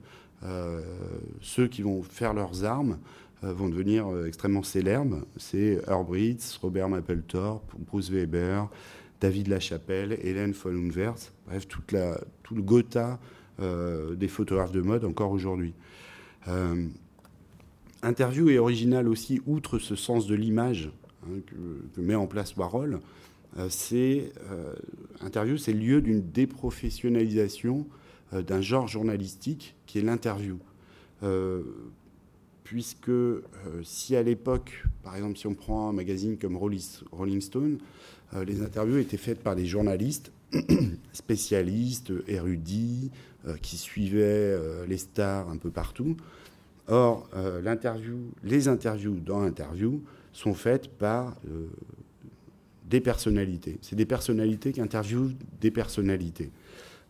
[1.41, 2.97] ceux qui vont faire leurs armes
[3.41, 5.25] vont devenir euh, extrêmement célèbres.
[5.37, 8.69] C'est Herbritz, Robert Mapplethorpe, Bruce Weber,
[9.21, 13.19] David Lachapelle, Hélène von Unvers, bref, tout le Gotha
[13.59, 15.73] euh, des photographes de mode encore aujourd'hui.
[18.01, 20.89] interview est original aussi, outre ce sens de l'image
[21.25, 21.39] hein,
[21.95, 22.99] que, met en place Warhol.
[25.21, 27.85] interview, c'est le lieu d'une déprofessionnalisation
[28.31, 30.59] d'un genre journalistique qui est l'interview
[32.69, 33.11] puisque
[33.81, 37.79] si à l'époque, par exemple, si on prend un magazine comme Rolling Stone,
[38.45, 40.31] les interviews étaient faites par des journalistes
[41.13, 43.09] spécialistes, érudits,
[43.63, 44.55] qui suivaient
[44.87, 46.15] les stars un peu partout.
[46.87, 47.27] Or,
[48.43, 51.37] les interviews dans l'interview sont faites par
[52.85, 53.79] des personnalités.
[53.81, 56.51] C'est des personnalités qui interviewent des personnalités.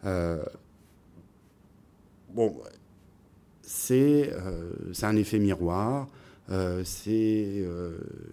[0.06, 0.42] Euh,
[2.34, 2.56] bon,
[3.70, 4.72] c'est euh,
[5.04, 6.08] un effet miroir.
[6.50, 7.64] Euh, c'est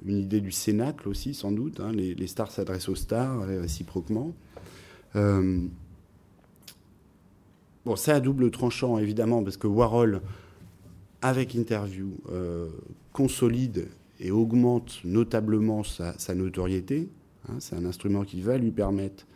[0.07, 1.81] une idée du cénacle aussi, sans doute.
[1.81, 1.93] Hein.
[1.93, 4.33] Les, stars s'adressent aux stars réciproquement.
[5.15, 5.71] bon,
[7.97, 10.23] c'est à double tranchant, évidemment, parce que Warhol,
[11.21, 12.17] avec Interview,
[13.13, 17.11] consolide et augmente notablement sa notoriété.
[17.49, 19.27] Hein, c'est un instrument qui va lui permettre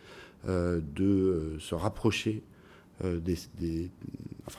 [0.47, 2.41] euh, de euh, se rapprocher
[3.03, 3.91] euh, des,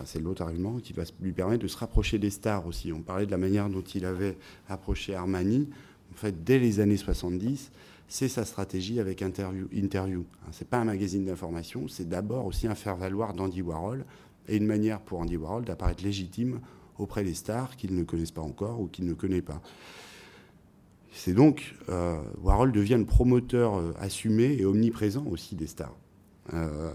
[0.05, 2.93] C'est l'autre argument qui va lui permettre de se rapprocher des stars aussi.
[2.93, 4.36] On parlait de la manière dont il avait
[4.68, 5.68] approché Armani.
[6.12, 7.70] En fait, dès les années 70,
[8.09, 9.68] c'est sa stratégie avec Interview.
[9.72, 10.24] interview.
[10.43, 14.05] Hein, c'est pas un magazine d'information, c'est d'abord aussi un faire-valoir d'Andy Warhol
[14.49, 16.61] et une manière pour Andy Warhol d'apparaître légitime
[16.99, 19.62] auprès des stars qu'il ne connaissent pas encore ou qu'il ne connaît pas.
[21.12, 25.97] C'est donc, euh, Warhol devient le promoteur euh, assumé et omniprésent aussi des stars.
[26.53, 26.93] Euh,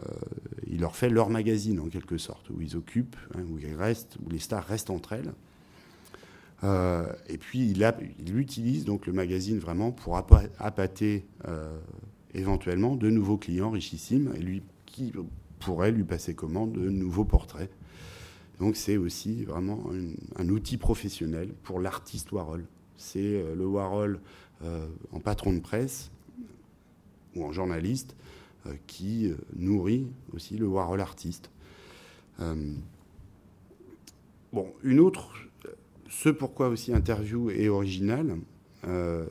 [0.67, 4.17] il leur fait leur magazine en quelque sorte, où ils occupent, hein, où ils restent,
[4.25, 5.33] où les stars restent entre elles.
[7.29, 11.25] et puis il, il, utilise donc le magazine vraiment pour appâter
[12.33, 15.13] éventuellement de nouveaux clients richissimes et lui qui
[15.59, 17.69] pourrait lui passer commande de nouveaux portraits.
[18.59, 19.83] Donc c'est aussi vraiment
[20.35, 22.65] un outil professionnel pour l'artiste Warhol
[22.97, 24.19] c'est euh, le Warhol
[24.63, 26.11] euh, en patron de presse
[27.35, 28.36] ou en journaliste euh,
[28.85, 31.49] qui nourrit aussi le Warhol artiste.
[34.51, 35.31] bon, une autre,
[36.09, 38.37] ce pourquoi aussi Interview est original,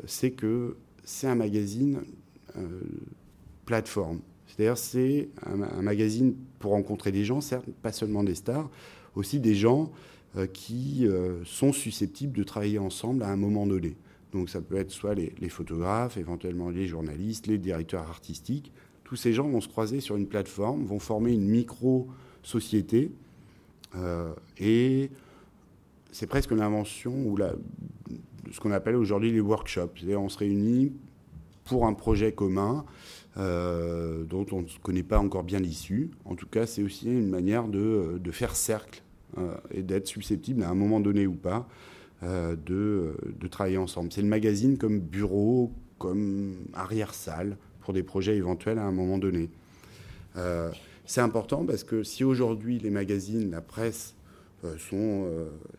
[0.07, 2.01] c'est que c'est un magazine
[3.67, 4.21] plateforme.
[4.47, 8.71] C'est-à-dire c'est un, magazine pour rencontrer des gens, certes, pas seulement des stars,
[9.15, 9.93] aussi des gens
[10.37, 13.97] euh, qui euh, sont susceptibles de travailler ensemble à un moment donné.
[14.33, 18.73] Donc ça peut être soit les, photographes, éventuellement les journalistes, les directeurs artistiques.
[19.07, 23.13] Tous ces gens vont se croiser sur une plateforme, vont former une micro-société.
[23.95, 25.11] Euh, et
[26.11, 27.39] c'est presque l'invention ou
[28.51, 30.05] ce qu'on appelle aujourd'hui les workshops.
[30.17, 30.93] On se réunit
[31.65, 32.85] pour un projet commun
[33.37, 36.11] dont on ne connaît pas encore bien l'issue.
[36.25, 39.03] En tout cas, c'est aussi une manière de, faire cercle
[39.39, 41.69] euh, et d'être susceptible à un moment donné ou pas
[42.23, 43.15] euh, de,
[43.49, 44.11] travailler ensemble.
[44.13, 47.57] C'est le magazine comme bureau, comme arrière-salle
[47.87, 49.49] pour des projets éventuels à un moment donné.
[50.37, 50.73] Euh,
[51.05, 54.15] c'est important parce que si aujourd'hui les magazines, la presse
[54.79, 55.31] sont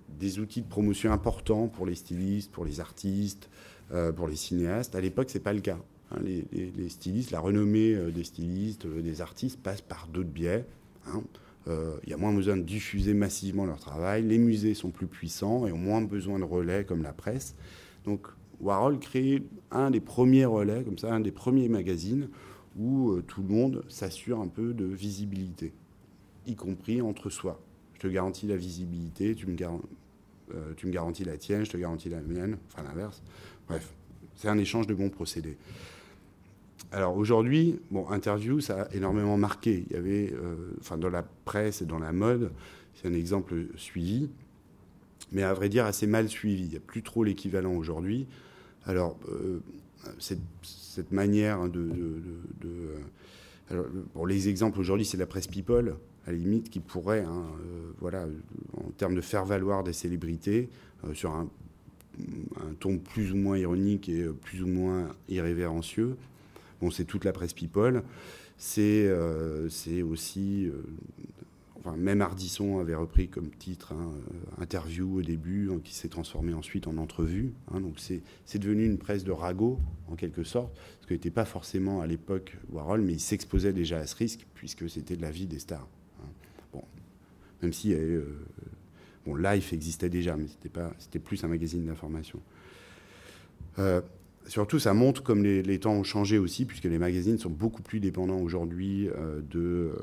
[0.08, 3.50] des outils de promotion importants pour les stylistes, pour les artistes,
[4.16, 5.80] pour les cinéastes, à l'époque c'est pas le cas.
[6.12, 6.20] Hein.
[6.24, 10.66] les, stylistes, la renommée des stylistes, des artistes passe par d'autres biais.
[11.08, 11.22] Hein.
[11.68, 14.24] Euh, il y a moins besoin de diffuser massivement leur travail.
[14.24, 17.56] Les musées sont plus puissants et ont moins besoin de relais comme la presse.
[18.06, 18.28] Donc
[18.60, 22.30] Warhol crée un des premiers relais, comme ça, un des premiers magazines
[22.78, 25.74] où euh, tout le monde s'assure un peu de visibilité,
[26.46, 27.62] y compris entre soi.
[27.96, 31.78] Je te garantis la visibilité, tu me, euh, tu me garantis la tienne, je te
[31.78, 33.24] garantis la mienne, enfin l'inverse.
[33.68, 33.94] Bref,
[34.36, 35.58] c'est un échange de bons procédés.
[36.92, 39.86] Alors aujourd'hui, bon, interview, ça a énormément marqué.
[39.90, 42.52] Il y avait, euh, dans la presse et dans la mode,
[42.94, 44.30] c'est un exemple suivi,
[45.32, 46.64] mais à vrai dire assez mal suivi.
[46.64, 48.28] Il n'y a plus trop l'équivalent aujourd'hui.
[48.88, 49.60] Alors, euh,
[50.18, 51.92] cette, manière de.
[54.16, 57.92] bon, les exemples aujourd'hui, c'est la presse people, à la limite, qui pourrait, hein, euh,
[58.00, 58.26] voilà,
[58.78, 60.70] en termes de faire valoir des célébrités,
[61.14, 61.50] sur un,
[62.80, 66.16] ton plus ou moins ironique et plus ou moins irrévérencieux,
[66.80, 68.04] Bon, c'est toute la presse people.
[68.58, 69.68] C'est euh,
[70.10, 70.72] aussi.
[71.86, 76.10] Euh, même Ardisson avait repris comme titre hein, euh, interview au début, hein, qui s'est
[76.10, 77.54] transformé ensuite en entrevue.
[77.72, 77.82] Hein.
[77.82, 82.02] donc c'est devenu une presse de ragot, en quelque sorte, ce qui n'était pas forcément
[82.02, 85.48] à l'époque Warhol, mais il s'exposait déjà à ce risque, puisque c'était de la vie
[85.48, 85.88] des stars.
[86.74, 86.84] Bon,
[87.62, 87.96] même si
[89.26, 90.48] bon, Life existait déjà, mais
[91.00, 92.40] c'était plus un magazine d'information
[94.48, 98.00] surtout, ça montre comme les, temps ont changé aussi, puisque les magazines sont beaucoup plus
[98.00, 99.94] dépendants aujourd'hui euh,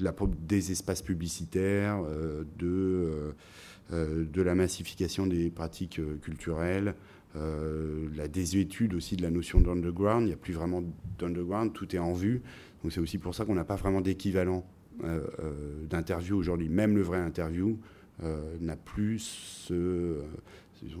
[0.00, 0.14] la,
[0.46, 3.34] des espaces publicitaires, euh, de,
[3.92, 6.94] euh, de la massification des pratiques culturelles,
[8.16, 10.22] la désuétude aussi de la notion d'underground.
[10.22, 10.82] Il n'y a plus vraiment
[11.18, 12.40] d'underground, tout est en vue.
[12.82, 14.64] Donc c'est aussi pour ça qu'on n'a pas vraiment d'équivalent
[15.90, 16.70] d'interview aujourd'hui.
[16.70, 17.78] Même le vrai interview
[18.22, 20.22] n'a plus ce,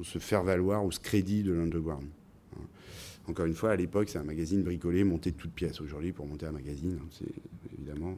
[0.02, 2.06] se faire valoir ou ce crédit de l'underground.
[3.28, 5.80] Encore une fois, à l'époque, c'est un magazine bricolé, monté de toutes pièces.
[5.80, 7.26] Aujourd'hui, pour monter un magazine, hein, c'est
[7.76, 8.16] évidemment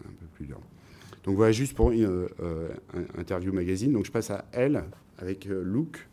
[0.00, 0.60] un peu plus dur.
[1.24, 2.28] Donc voilà, juste pour une
[3.16, 3.92] interview magazine.
[3.92, 4.84] Donc je passe à elle
[5.18, 6.06] avec Luke.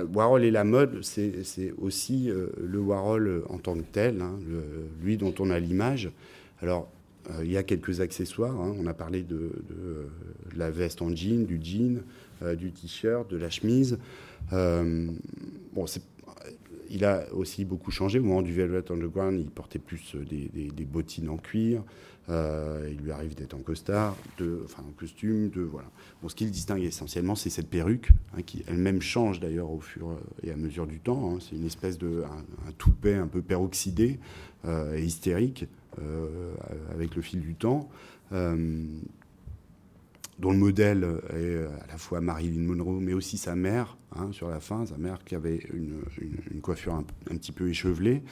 [0.00, 4.38] Warhol et la mode, c'est aussi euh, le Warhol en tant que tel, hein,
[5.02, 6.10] lui dont on a l'image.
[6.60, 7.01] Alors, euh,
[7.42, 8.60] il y a quelques accessoires.
[8.60, 8.74] Hein.
[8.78, 10.06] On a parlé de, euh,
[10.56, 12.02] la veste en jean, du jean,
[12.56, 13.98] du t-shirt, de la chemise.
[16.90, 18.18] il a aussi beaucoup changé.
[18.18, 21.82] Au moment du Velvet Underground, il portait plus des bottines en cuir.
[22.28, 25.50] Euh, il lui arrive d'être en costard, en costume,
[26.28, 30.16] ce qui le distingue essentiellement, c'est cette perruque hein, qui elle-même change d'ailleurs au fur
[30.42, 31.32] et à mesure du temps.
[31.32, 31.38] Hein.
[31.40, 32.22] C'est une espèce de
[32.68, 34.20] un, toupet un peu peroxydé
[34.64, 35.81] euh, et hystérique euh,
[36.90, 37.88] avec le fil du temps.
[38.30, 38.50] dont
[40.50, 44.60] le modèle est à la fois Marilyn Monroe, mais aussi sa mère, hein, sur la
[44.60, 48.22] fin, sa mère qui avait une, coiffure un, petit peu échevelée,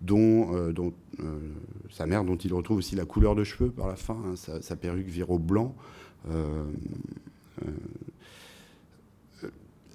[0.00, 0.72] dont, euh,
[1.20, 1.38] euh,
[1.90, 4.16] sa mère, dont il retrouve aussi la couleur de cheveux par la fin.
[4.26, 5.74] Hein, sa, perruque vire au blanc.
[6.30, 6.64] Euh,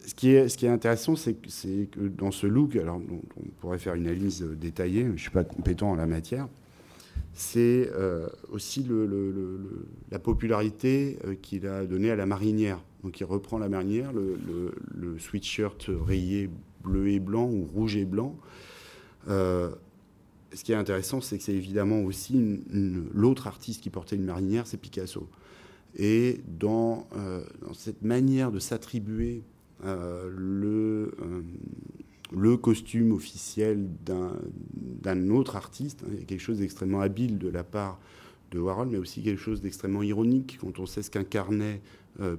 [0.05, 4.43] ce qui, est, intéressant, c'est que, dans ce look, alors on, pourrait faire une analyse
[4.43, 6.47] détaillée, je ne suis pas compétent en la matière,
[7.35, 7.91] c'est
[8.49, 9.59] aussi le,
[10.09, 12.79] la popularité qu'il a donnée à la marinière.
[13.03, 16.49] Donc il reprend la marinière, le, sweatshirt rayé
[16.83, 18.35] bleu et blanc ou rouge et blanc
[20.55, 24.67] ce qui est intéressant, c'est que c'est évidemment aussi l'autre artiste qui portait une marinière,
[24.67, 25.27] c'est Picasso.
[25.97, 29.43] Et dans, euh, cette manière de s'attribuer
[29.83, 31.41] euh, le, euh,
[32.31, 37.99] le costume officiel d'un autre artiste, quelque chose d'extrêmement habile de la part
[38.51, 41.81] de Warhol, mais aussi quelque chose d'extrêmement ironique quand on sait ce qu'incarnait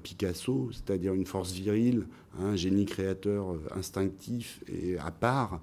[0.03, 2.07] Picasso, c'est-à-dire une force virile,
[2.41, 5.61] un génie créateur instinctif et à part.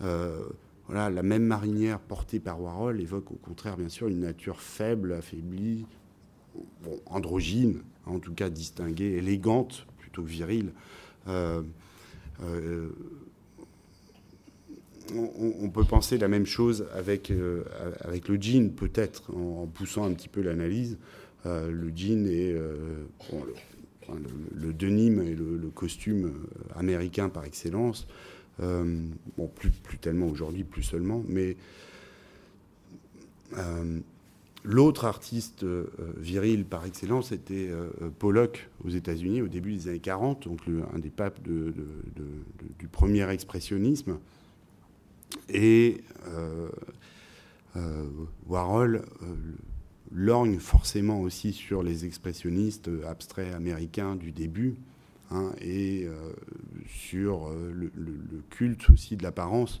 [0.00, 5.14] Voilà, la même marinière portée par Warhol évoque au contraire, bien sûr, une nature faible,
[5.14, 5.86] affaiblie,
[7.06, 10.72] androgyne, en tout cas distinguée, élégante plutôt que virile.
[11.28, 11.62] Euh,
[15.12, 17.64] euh, on, peut penser la même chose avec, euh,
[18.28, 20.98] le jean, peut-être, en, poussant un petit peu l'analyse.
[21.44, 22.56] le jean est
[24.54, 26.32] le, denim et le, costume
[26.74, 28.06] américain par excellence.
[28.62, 29.08] Euh,
[29.56, 31.56] plus, tellement aujourd'hui, plus seulement, mais
[33.56, 34.00] euh,
[34.66, 35.84] L'autre artiste euh,
[36.16, 37.68] viril par excellence était
[38.18, 40.60] Pollock aux États-Unis au début des années 40, donc
[40.94, 44.18] un des papes du premier expressionnisme.
[45.48, 46.02] Et
[48.46, 49.04] Warhol
[50.12, 54.76] lorgne forcément aussi sur les expressionnistes abstraits américains du début.
[55.30, 56.32] Hein, et euh,
[56.86, 59.80] sur euh, le, culte aussi de l'apparence,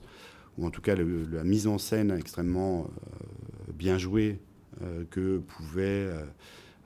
[0.58, 4.38] ou en tout cas la mise en scène extrêmement euh, bien jouée
[5.10, 6.10] que pouvait,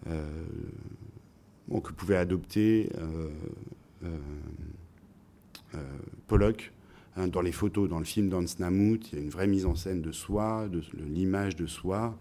[0.04, 2.90] que pouvait adopter
[6.26, 6.70] Pollock
[7.16, 9.74] dans les photos, dans le film d'Hans Namuth, il y a une vraie mise en
[9.74, 12.16] scène de soi, de, l'image de soi.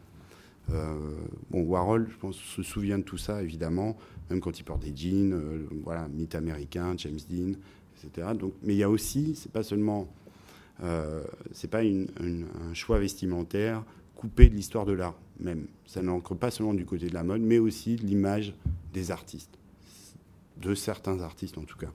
[0.70, 3.98] bon, Warhol, je pense, se souvient de tout ça, évidemment,
[4.30, 7.54] même quand il porte des jeans, euh, voilà, mythe américain, James Dean,
[7.96, 8.30] etc.
[8.38, 10.08] Donc, mais il y a aussi, c'est pas seulement,
[10.84, 13.84] euh, c'est pas un choix vestimentaire
[14.16, 15.68] coupé de l'histoire de l'art même.
[15.86, 18.56] Ça n'ancre pas seulement du côté de la mode, mais aussi de l'image
[18.94, 19.58] des artistes,
[20.60, 21.92] de certains artistes en tout cas.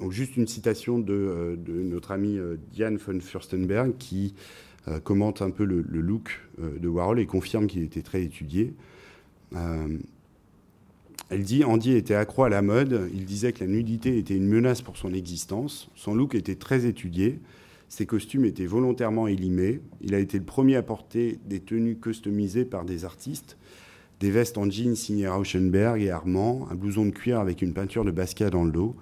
[0.00, 2.38] Euh, donc juste une citation de, notre ami
[2.72, 4.34] Diane von Furstenberg qui
[5.04, 8.74] commente un peu le look de Warhol et confirme qu'il était très étudié.
[9.54, 9.98] Euh,
[11.30, 13.10] elle dit Andy était accro à la mode.
[13.12, 15.90] Il disait que la nudité était une menace pour son existence.
[15.94, 17.40] Son look était très étudié.
[17.88, 19.80] Ses costumes étaient volontairement élimés.
[20.00, 23.56] Il a été le premier à porter des tenues customisées par des artistes,
[24.20, 28.04] des vestes en jeans signées Rauschenberg et Armand, un blouson de cuir avec une peinture
[28.04, 28.96] de Basquiat dans le dos.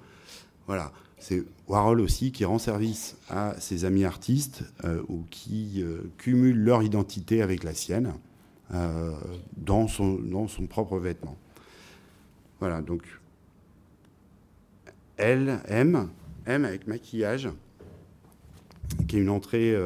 [0.67, 0.93] Voilà.
[1.19, 6.63] C'est Warhol aussi qui rend service à ses amis artistes euh, ou qui euh, cumulent
[6.63, 8.15] leur identité avec la sienne.
[8.75, 9.13] Euh,
[9.57, 10.19] dans, son,
[10.69, 11.37] propre vêtement.
[12.59, 13.03] Voilà, donc
[15.17, 16.09] elle aime,
[16.47, 17.49] aime avec maquillage,
[19.07, 19.77] qui est une entrée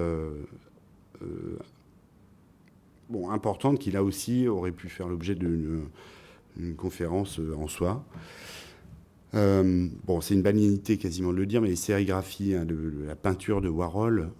[3.30, 5.90] importante qui là aussi aurait pu faire l'objet d'une
[6.78, 8.02] conférence en soi.
[9.32, 12.66] Bon, c'est une banalité quasiment de le dire, mais les sérigraphies, hein,
[13.06, 14.30] la peinture de Warhol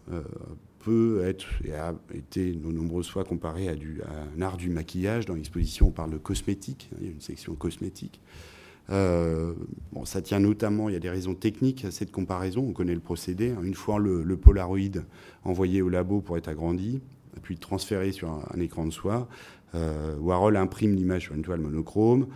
[0.80, 5.26] peut être et a été de nombreuses fois comparé à, un art du maquillage.
[5.26, 8.20] Dans l'exposition, on parle de cosmétique, il y a une section cosmétique.
[8.90, 9.54] Euh,
[9.92, 12.94] bon, ça tient notamment, il y a des raisons techniques à cette comparaison, on connaît
[12.94, 13.54] le procédé.
[13.62, 15.04] Une fois le, Polaroid
[15.44, 17.00] envoyé au labo pour être agrandi,
[17.42, 19.28] puis transféré sur un, écran de soie,
[19.74, 22.26] euh, Warhol imprime l'image sur une toile monochrome.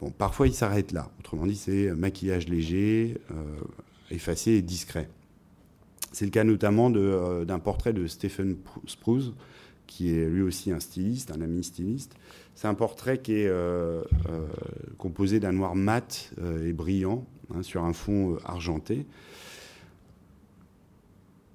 [0.00, 1.10] Bon, parfois il s'arrête là.
[1.18, 3.34] Autrement dit, c'est maquillage léger, euh,
[4.10, 5.08] effacé et discret.
[6.12, 9.32] C'est le cas notamment euh, d'un portrait de Stephen Spruce,
[9.86, 12.14] qui est lui aussi un styliste, un ami styliste.
[12.54, 14.02] C'est un portrait qui est euh,
[14.98, 16.32] composé d'un noir mat
[16.64, 17.24] et brillant
[17.54, 19.06] hein, sur un fond argenté.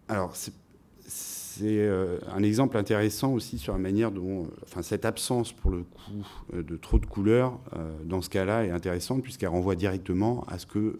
[0.07, 0.53] Alors, c'est
[1.55, 5.69] c'est euh, un exemple intéressant aussi sur la manière dont, euh, enfin, cette absence pour
[5.69, 7.59] le coup euh, de trop de couleurs
[8.05, 10.99] dans ce cas-là est intéressante puisqu'elle renvoie directement à ce que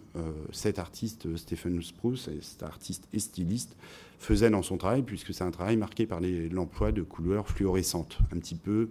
[0.52, 3.76] cet artiste Stephen Spruce, cet artiste et styliste,
[4.18, 8.38] faisait dans son travail puisque c'est un travail marqué par l'emploi de couleurs fluorescentes, un
[8.38, 8.90] petit peu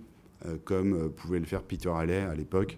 [0.66, 2.78] comme pouvait le faire Peter Halley à l'époque,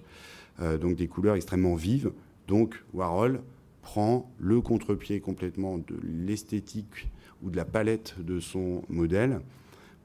[0.82, 2.12] donc des couleurs extrêmement vives.
[2.48, 3.42] Donc Warhol
[3.82, 7.08] prend le contre-pied complètement de l'esthétique
[7.46, 9.40] ou de la palette de son modèle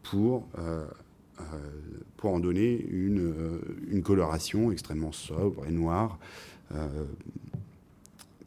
[0.03, 0.87] pour, euh,
[1.41, 1.43] euh,
[2.17, 3.61] pour en donner une, euh,
[3.91, 6.19] une, coloration extrêmement sobre et noire.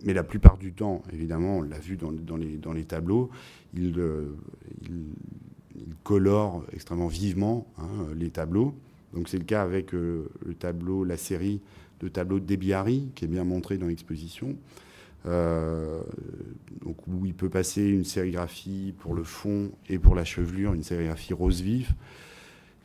[0.05, 3.29] mais la plupart du temps, évidemment, on l'a vu dans, les, dans, les, tableaux,
[3.73, 3.97] il,
[4.83, 5.05] il,
[6.03, 8.75] colore extrêmement vivement hein, les tableaux.
[9.13, 10.29] Donc c'est le cas avec le
[10.59, 11.61] tableau, la série
[12.01, 14.55] de tableaux de Debiari, qui est bien montré dans l'exposition.
[15.25, 16.01] Euh,
[16.83, 20.83] donc où il peut passer une sérigraphie pour le fond et pour la chevelure, une
[20.83, 21.93] sérigraphie rose vif.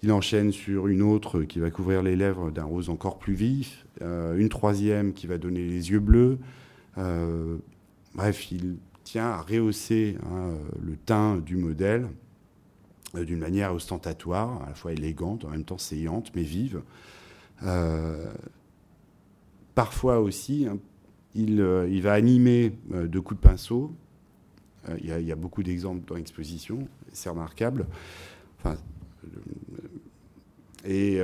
[0.05, 3.84] Il enchaîne sur une autre qui va couvrir les lèvres d'un rose encore plus vif,
[4.03, 6.39] euh, une troisième qui va donner les yeux bleus.
[6.99, 7.57] Euh,
[8.14, 12.09] bref, il tient à rehausser hein, le teint du modèle
[13.14, 16.82] d'une manière ostentatoire, à la fois élégante, en même temps saillante, mais vive.
[19.74, 20.78] parfois aussi, hein,
[21.39, 23.93] euh, il, va animer euh, de coups de pinceau.
[24.89, 27.86] Euh, il y, a, beaucoup d'exemples dans l'exposition, c'est remarquable.
[30.84, 31.20] et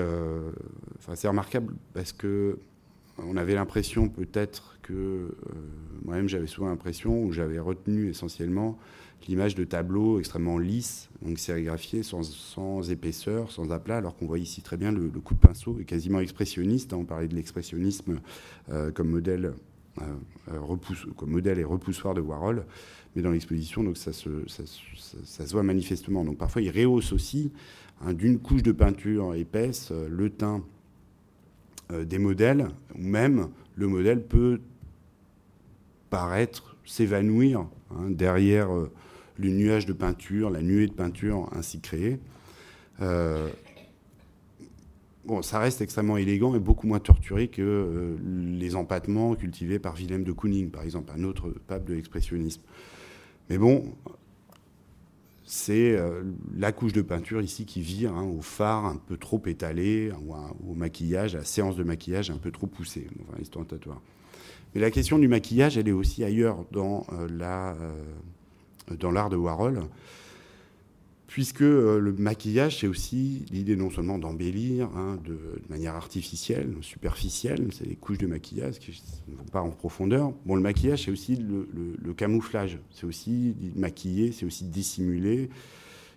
[1.14, 2.58] c'est remarquable parce que
[3.18, 5.36] on avait l'impression peut-être que
[6.04, 8.76] moi-même j'avais souvent l'impression où j'avais retenu essentiellement
[9.28, 14.60] l'image de tableaux extrêmement lisses, donc sérigraphiés, sans, épaisseur, sans aplat, alors qu'on voit ici
[14.62, 16.92] très bien le, coup de pinceau est quasiment expressionniste.
[16.92, 16.98] Hein.
[17.00, 18.20] on parlait de l'expressionnisme
[18.94, 19.54] comme modèle
[20.48, 22.64] repousse, comme modèle et repoussoir de Warhol,
[23.14, 26.24] mais dans l'exposition, donc ça se, ça, se voit manifestement.
[26.24, 27.52] Donc parfois, il rehausse aussi
[28.02, 30.62] hein, d'une couche de peinture épaisse euh, le teint
[31.92, 32.68] des modèles,
[32.98, 34.58] ou même le modèle peut
[36.08, 42.18] paraître s'évanouir hein, derrière le nuage de peinture, la nuée de peinture ainsi créée
[45.26, 48.16] bon, ça reste extrêmement élégant et beaucoup moins torturé que euh,
[48.58, 52.62] les empattements cultivés par Willem de Kooning, par exemple, un autre pape de l'expressionnisme.
[53.50, 53.84] Mais bon,
[55.44, 56.22] c'est euh,
[56.56, 60.10] la couche de peinture ici qui vire hein, au phare un peu trop étalé,
[60.66, 64.00] au maquillage, à séance de maquillage un peu trop poussée, enfin, ostentatoire.
[64.74, 67.28] Mais la question du maquillage, elle est aussi ailleurs dans euh,
[68.98, 69.82] dans l'art de Warhol
[71.34, 75.36] puisque euh, le maquillage, c'est aussi l'idée non seulement d'embellir hein, de,
[75.68, 80.32] manière artificielle, superficielle, c'est les couches de maquillage qui ne vont pas en profondeur.
[80.46, 85.50] Bon, le maquillage, c'est aussi le, camouflage, c'est aussi maquiller, c'est aussi dissimuler,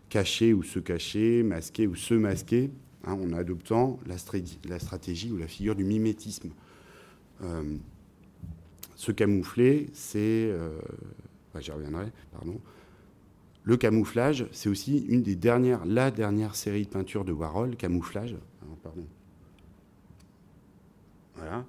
[0.10, 2.70] cacher ou se cacher, masquer ou se masquer,
[3.04, 6.52] hein, en adoptant la, stratégie ou la figure du mimétisme.
[7.42, 7.64] Euh,
[8.96, 10.20] se camoufler, c'est...
[10.20, 10.78] Euh,
[11.60, 12.62] j'y reviendrai, pardon
[13.68, 18.38] le camouflage, c'est aussi une des dernières, la dernière série de peintures de Warhol, camouflage.
[18.82, 19.06] pardon.
[21.36, 21.66] Voilà.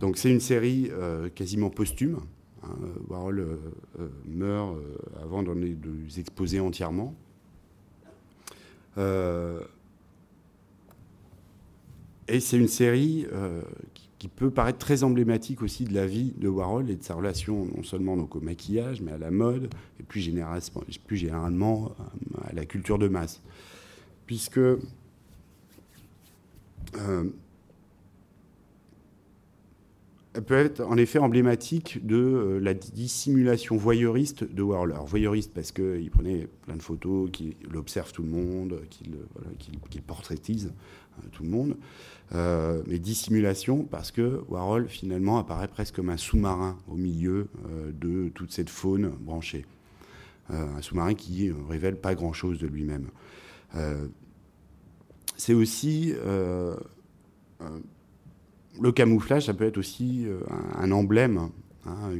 [0.00, 2.18] Donc c'est une série euh, quasiment posthume.
[2.64, 2.74] Hein.
[3.08, 3.56] Warhol euh,
[4.00, 4.78] euh, meurt
[5.22, 7.14] avant de les exposer entièrement.
[12.26, 13.28] et c'est une série
[14.22, 17.66] qui peut paraître très emblématique aussi de la vie de Warhol et de sa relation
[17.76, 19.68] non seulement donc au maquillage, mais à la mode
[19.98, 20.62] et plus généralement,
[21.10, 21.90] généralement
[22.44, 23.42] à la culture de masse.
[24.26, 24.78] Puisque euh,
[30.34, 34.92] elle peut être en effet emblématique de euh, la dissimulation voyeuriste de Warhol.
[34.92, 39.50] Alors voyeuriste parce qu'il prenait plein de photos, qu'il observe tout le monde, qu'il voilà,
[40.06, 40.72] portraitise
[41.18, 41.76] euh, tout le monde.
[42.34, 47.92] Euh, mais dissimulation parce que Warhol finalement apparaît presque comme un sous-marin au milieu euh,
[47.92, 49.66] de toute cette faune branchée.
[50.48, 53.08] un sous-marin qui révèle pas grand-chose de lui-même.
[55.36, 56.14] c'est aussi
[58.80, 60.26] le camouflage, ça peut être aussi
[60.74, 61.50] un, emblème,
[61.86, 62.10] hein,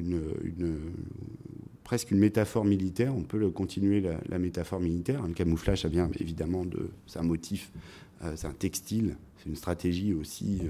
[1.82, 3.14] presque une métaphore militaire.
[3.16, 5.26] On peut continuer la, métaphore militaire.
[5.26, 6.90] Le camouflage, ça vient évidemment de.
[7.06, 7.72] C'est un motif,
[8.34, 10.62] c'est un textile, c'est une stratégie aussi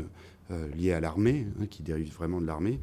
[0.77, 2.79] liée à l'armée, hein, qui dérive vraiment de l'armée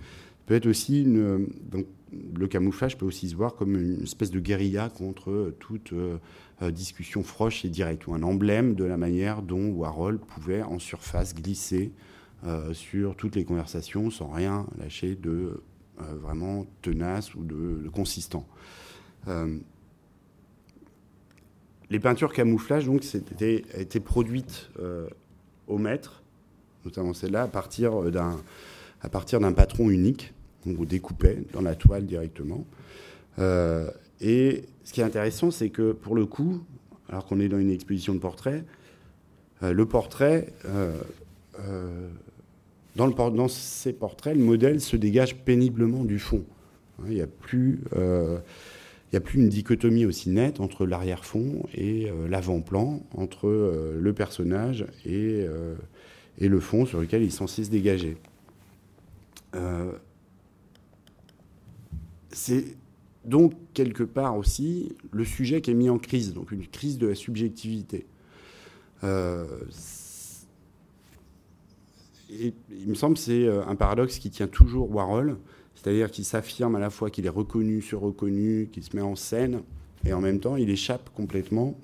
[0.50, 4.89] peut être aussi donc, le camouflage peut aussi se voir comme une espèce de guérilla
[4.89, 6.18] contre toute euh,
[6.64, 10.80] euh, discussion froche et directe, ou un emblème de la manière dont Warhol pouvait en
[10.80, 12.18] surface glisser euh,
[12.74, 15.62] sur toutes les conversations sans rien lâcher de
[15.98, 18.48] vraiment tenace ou de, consistant.
[21.90, 24.70] les peintures camouflage donc c'était été produites
[25.68, 26.24] au maître,
[26.86, 28.38] notamment celle-là, à partir d'un
[29.02, 30.34] à partir d'un patron unique
[30.66, 32.66] on vous découpait dans la toile directement.
[33.40, 33.90] Euh,
[34.22, 36.64] et ce qui est intéressant, c'est que pour le coup,
[37.10, 38.66] alors qu'on est dans une exposition de portraits,
[39.64, 40.94] euh, le portrait, euh,
[42.96, 46.44] dans, le, ces portraits, le modèle se dégage péniblement du fond.
[47.00, 47.82] Hein, il n'y a plus.
[47.96, 53.50] il a plus une dichotomie aussi nette entre l'arrière-fond et l'avant-plan, entre
[53.98, 55.46] le personnage et,
[56.38, 58.18] et, le fond sur lequel il est censé se dégager
[62.32, 62.66] c'est
[63.26, 67.08] donc quelque part aussi le sujet qui est mis en crise, donc une crise de
[67.08, 68.06] la subjectivité.
[72.32, 75.38] Euh, il me semble que c'est euh, un paradoxe qui tient toujours Warhol,
[75.76, 79.62] c'est-à-dire qu'il s'affirme à la fois qu'il est reconnu, sur-reconnu, qu'il se met en scène,
[80.06, 81.76] et en même temps il échappe complètement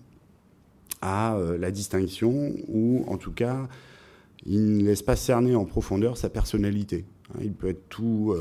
[1.02, 3.68] à euh, la distinction, ou en tout cas
[4.46, 7.06] il ne laisse pas cerner en profondeur sa personnalité.
[7.34, 8.36] Hein, il peut être tout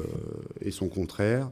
[0.61, 1.49] et son contraire.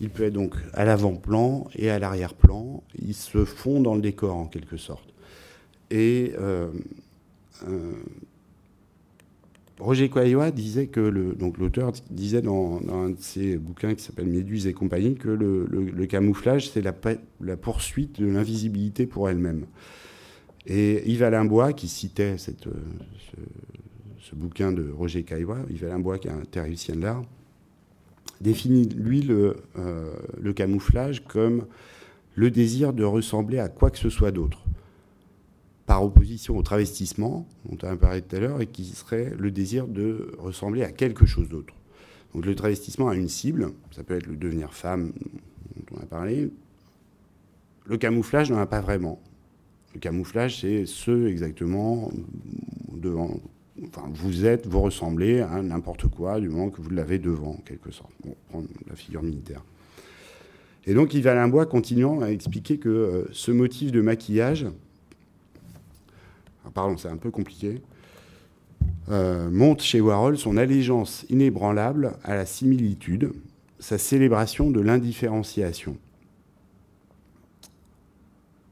[0.00, 2.82] Il peut être donc à l'avant-plan et à l'arrière-plan.
[2.98, 5.14] Il se fond dans le décor en quelque sorte.
[5.90, 6.68] Et euh,
[7.68, 7.92] euh,
[9.80, 14.28] Roger Coyoa disait que le, donc l'auteur disait dans, un de ses bouquins qui s'appelle
[14.28, 16.94] Méduse et compagnie que le, camouflage c'est la,
[17.40, 19.66] la, poursuite de l'invisibilité pour elle-même.
[20.66, 23.36] Et Yves Alain Bois qui citait cette, ce,
[24.20, 27.24] ce, bouquin de Roger Caillois, Yves Alain Bois qui est un théoricien de l'art,
[28.40, 31.66] définit, lui, le, euh, le, camouflage comme
[32.34, 34.63] le désir de ressembler à quoi que ce soit d'autre,
[35.86, 39.50] par opposition au travestissement, dont on a parlé tout à l'heure, et qui serait le
[39.50, 41.74] désir de ressembler à quelque chose d'autre.
[42.34, 45.12] Donc le travestissement a une cible, ça peut être le devenir femme,
[45.76, 46.50] dont on a parlé.
[47.86, 49.20] Le camouflage n'en a pas vraiment.
[49.94, 52.10] Le camouflage, c'est ce exactement
[52.92, 53.38] devant,
[54.12, 57.90] vous êtes, vous ressemblez à n'importe quoi du moment que vous l'avez devant, en quelque
[57.90, 58.12] sorte.
[58.24, 59.62] Bon, prendre la figure militaire.
[60.86, 64.66] Et donc Yves Alain Bois, continuant à expliquer que euh, ce motif de maquillage,
[66.74, 67.80] pardon, c'est un peu compliqué,
[69.08, 73.32] euh, montre chez Warhol son allégeance inébranlable à la similitude,
[73.78, 75.96] sa célébration de l'indifférenciation.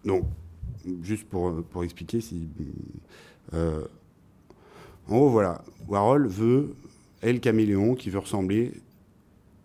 [0.05, 0.25] Donc,
[1.03, 2.49] juste pour, expliquer, si,
[3.55, 3.85] euh,
[5.09, 6.75] en gros, voilà, Warhol veut,
[7.23, 8.73] est le caméléon qui veut ressembler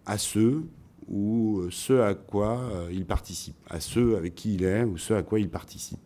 [0.05, 0.63] à ceux
[1.07, 4.97] ou euh, ceux à quoi euh, il participe, à ceux avec qui il est ou
[4.97, 5.99] ceux à quoi il participe.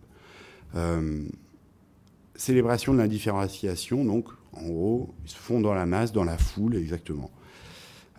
[2.42, 6.76] Célébration de l'indifférenciation, donc en gros, ils se font dans la masse, dans la foule,
[6.76, 7.30] exactement.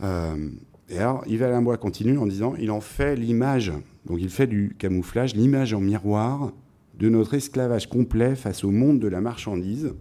[0.00, 3.72] et alors, Yves Alain Bois continue en disant il en fait l'image,
[4.06, 6.52] donc il fait du camouflage, l'image en miroir
[6.98, 9.92] de notre esclavage complet face au monde de la marchandise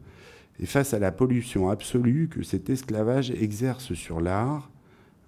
[0.59, 4.69] et face à la pollution absolue que cet esclavage exerce sur l'art,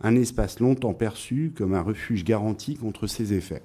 [0.02, 3.64] un espace longtemps perçu comme un refuge garanti contre ses effets.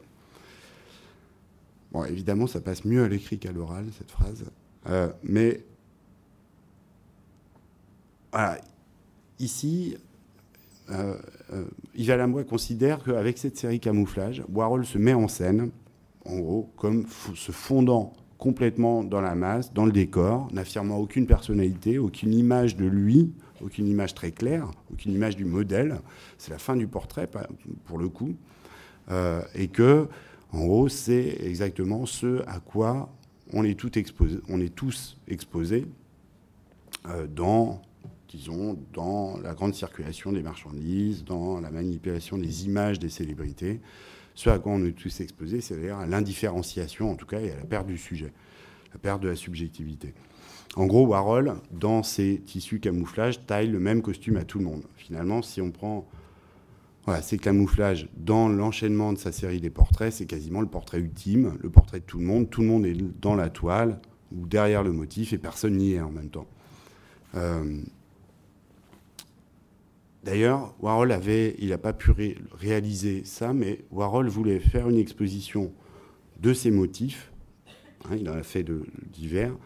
[1.92, 4.44] Bon, évidemment, ça passe mieux à l'écrit qu'à l'oral, cette phrase.
[4.86, 5.64] Euh, mais
[9.38, 9.96] ici,
[10.90, 11.16] euh,
[11.52, 15.70] euh, considère qu'avec cette série Camouflage, Warhol se met en scène,
[16.24, 21.98] en gros, comme se fondant complètement dans la masse, dans le décor, n'affirmant aucune personnalité,
[21.98, 26.00] aucune image de lui, aucune image très claire, aucune image du modèle.
[26.38, 27.28] C'est la fin du portrait,
[27.84, 28.34] pour le coup.
[29.10, 30.06] Euh, et que,
[30.52, 33.10] en gros, c'est exactement ce à quoi
[33.52, 33.76] on est,
[34.48, 35.86] on est tous exposés
[37.06, 37.82] euh, dans,
[38.28, 43.80] disons, dans la grande circulation des marchandises, dans la manipulation des images des célébrités
[44.38, 47.56] ce à quoi on est tous exposés, c'est-à-dire à, l'indifférenciation, en tout cas, et à
[47.56, 48.32] la perte du sujet,
[48.92, 50.14] la perte de la subjectivité.
[50.76, 54.84] En gros, Warhol, dans ses tissus camouflage, taille le même costume à tout le monde.
[54.94, 56.06] Finalement, si on prend
[57.08, 61.56] Voilà, c'est camouflage dans l'enchaînement de sa série des portraits, c'est quasiment le portrait ultime,
[61.62, 62.50] le portrait de tout le monde.
[62.50, 63.98] Tout le monde est dans la toile
[64.30, 66.46] ou derrière le motif et personne n'y est en même temps.
[67.34, 67.80] Euh,
[70.22, 72.12] d'ailleurs, Warhol avait, il n'a pas pu
[72.52, 75.72] réaliser ça, mais Warhol voulait faire une exposition
[76.40, 77.32] de ses motifs.
[78.04, 79.56] Hein, il en a fait de divers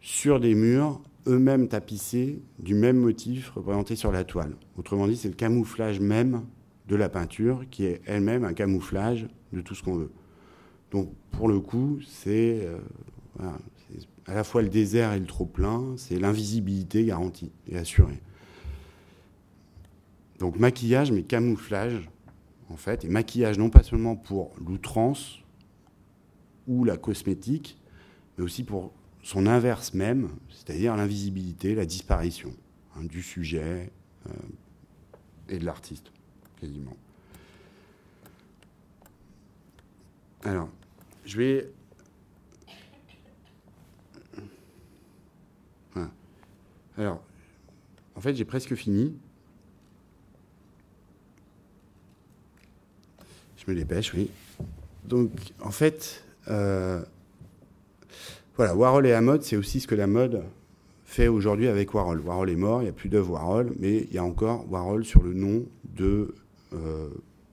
[0.00, 4.56] sur des murs eux-mêmes tapissés du même motif représenté sur la toile.
[4.76, 6.44] Autrement dit, c'est le camouflage même
[6.88, 10.10] de la peinture qui est elle-même un camouflage de tout ce qu'on veut.
[10.90, 12.78] Donc pour le coup, c'est euh,
[14.26, 18.20] à la fois le désert et le trop-plein, c'est l'invisibilité garantie et assurée.
[20.38, 22.10] Donc maquillage, mais camouflage,
[22.68, 25.38] en fait, et maquillage non pas seulement pour l'outrance
[26.66, 27.78] ou la cosmétique,
[28.36, 28.92] mais aussi pour
[29.22, 32.54] son inverse même, c'est-à-dire l'invisibilité, la disparition
[32.96, 33.90] hein, du sujet
[34.26, 34.32] euh,
[35.48, 36.12] et de l'artiste,
[36.60, 36.96] quasiment.
[40.44, 40.68] Alors,
[41.24, 41.70] je vais...
[46.98, 47.22] Alors,
[48.14, 49.16] en fait, j'ai presque fini.
[53.56, 54.30] Je me dépêche, oui.
[55.04, 55.30] Donc,
[55.60, 57.02] en fait, euh,
[58.70, 60.42] Warhol et la mode, c'est aussi ce que la mode
[61.04, 62.20] fait aujourd'hui avec Warhol.
[62.20, 65.04] Warhol est mort, il n'y a plus d'œuvre Warhol, mais il y a encore Warhol
[65.04, 66.34] sur le nom de
[66.72, 67.08] euh,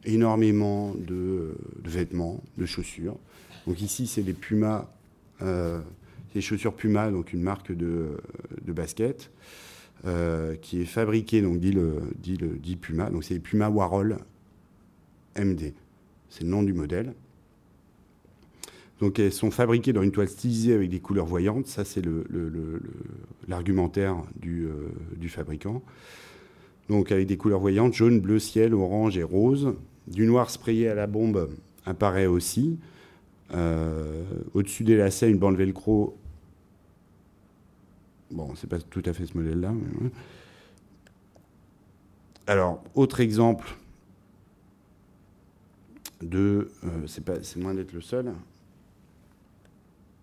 [0.06, 3.18] énormément de, vêtements, de chaussures.
[3.68, 4.90] Donc ici, c'est les Puma,
[5.41, 5.81] euh,
[6.36, 8.18] les chaussures Puma, donc une marque de,
[8.68, 9.31] basket,
[10.06, 14.19] euh, qui est fabriquée, donc dit, le, dit Puma, donc c'est les Puma Warhol
[15.38, 15.73] MD.
[16.30, 17.14] C'est le nom du modèle.
[19.00, 21.68] Donc elles sont fabriquées dans une toile stylisée avec des couleurs voyantes.
[21.68, 22.02] Ça, c'est
[23.48, 25.82] l'argumentaire euh, du, fabricant.
[26.90, 29.74] Donc avec des couleurs voyantes, jaune, bleu, ciel, orange et rose.
[30.08, 31.50] Du noir sprayé à la bombe
[31.86, 32.78] apparaît aussi.
[33.54, 34.24] Euh,
[34.54, 36.18] au-dessus des lacets, une bande velcro.
[38.32, 39.74] Bon, c'est pas tout à fait ce modèle-là.
[42.48, 43.76] Alors, autre exemple
[46.22, 46.70] de.
[46.84, 48.34] Euh, c'est moins d'être le seul.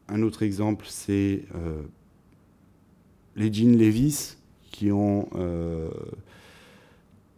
[0.09, 1.83] Un autre exemple, c'est euh,
[3.35, 4.37] les jeans Levis
[4.71, 5.91] qui ont, euh,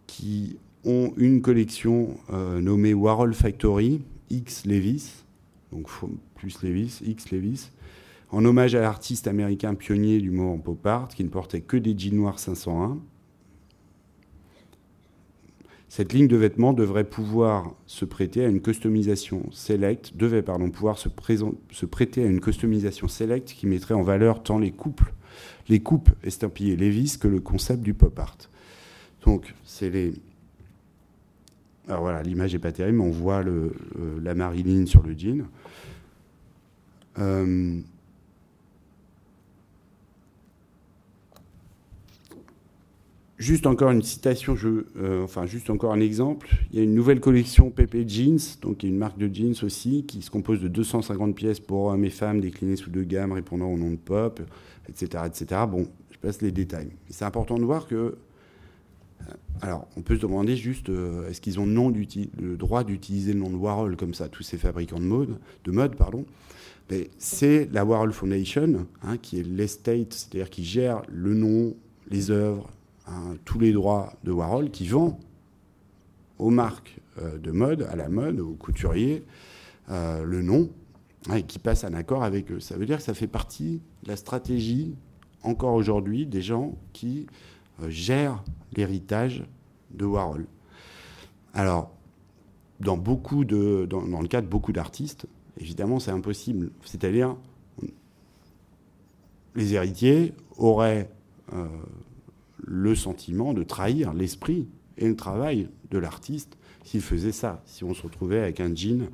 [0.07, 5.25] qui ont une collection euh, nommée Warhol Factory X Levis,
[5.73, 5.89] donc
[6.35, 7.71] plus Levis, X Levis,
[8.31, 11.99] en hommage à l'artiste américain pionnier du mouvement pop art qui ne portait que des
[11.99, 12.99] jeans noirs 501
[15.89, 20.99] cette ligne de vêtements devrait pouvoir se prêter à une customisation select, devait pardon, pouvoir
[20.99, 21.09] se,
[21.71, 25.13] se prêter à une customisation select qui mettrait en valeur tant les couples,
[25.69, 28.37] les coupes estampillées Levis que le concept du pop art.
[29.25, 30.13] Donc, c'est les.
[31.89, 35.17] Alors voilà, l'image n'est pas terrible, mais on voit le, euh, la Marilyn sur le
[35.17, 35.47] jean.
[37.19, 37.81] Euh,
[43.39, 46.49] Juste encore une citation, euh, enfin juste encore un exemple.
[46.73, 50.23] Il y a une nouvelle collection PP Jeans, donc une marque de jeans aussi, qui
[50.23, 53.79] se compose de 250 pièces pour hommes et femmes déclinées sous deux gammes répondant au
[53.79, 54.41] nom de pop,
[54.89, 55.61] etc., etc.
[55.71, 56.91] Bon, je passe les détails.
[57.11, 58.15] C'est important de voir que, euh,
[59.61, 63.51] alors, on peut se demander juste, euh, est-ce qu'ils ont le droit d'utiliser le nom
[63.51, 66.25] de Warhol comme ça, tous ces fabricants de mode, de mode, pardon.
[67.19, 71.77] C'est la Warhol Foundation, hein, qui est l'estate, c'est-à-dire qui gère le nom,
[72.11, 72.69] les œuvres,
[73.45, 75.19] Tous les droits de Warhol qui vend
[76.39, 79.25] aux marques euh, de mode, à la mode, aux couturiers,
[79.91, 80.71] euh, le nom,
[81.35, 82.61] et qui passe un accord avec eux.
[82.61, 84.95] Ça veut dire que ça fait partie de la stratégie,
[85.43, 87.27] encore aujourd'hui, des gens qui
[87.83, 88.45] euh, gèrent
[88.77, 89.45] l'héritage
[89.91, 90.47] de Warhol.
[91.55, 91.91] Alors,
[92.81, 95.27] dans, beaucoup de, dans le cas de beaucoup d'artistes,
[95.59, 96.71] évidemment, c'est impossible.
[96.85, 97.37] C'est-à-dire,
[99.57, 101.11] les héritiers auraient
[102.69, 104.69] le sentiment de trahir l'esprit
[104.99, 109.09] et le travail de l'artiste s'il faisait ça, si on se retrouvait avec un jean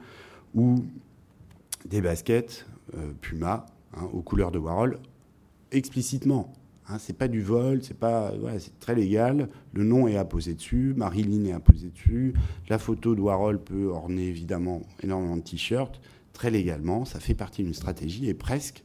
[0.55, 0.85] ou
[1.89, 2.67] des baskets
[2.97, 3.67] euh, Puma
[3.97, 4.99] hein, aux couleurs de Warhol
[5.71, 6.53] explicitement.
[6.89, 9.49] Hein, c'est pas du vol, c'est pas, c'est très légal.
[9.73, 12.35] Le nom est apposé dessus, Marilyn est apposé dessus.
[12.69, 16.01] La photo de Warhol peut orner évidemment énormément de t-shirts,
[16.33, 17.05] très légalement.
[17.05, 18.85] Ça fait partie d'une stratégie et presque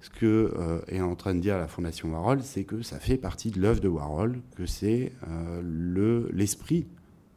[0.00, 3.18] ce que euh, est en train de dire la Fondation Warhol, c'est que ça fait
[3.18, 6.86] partie de l'œuvre de Warhol, que c'est euh, l'esprit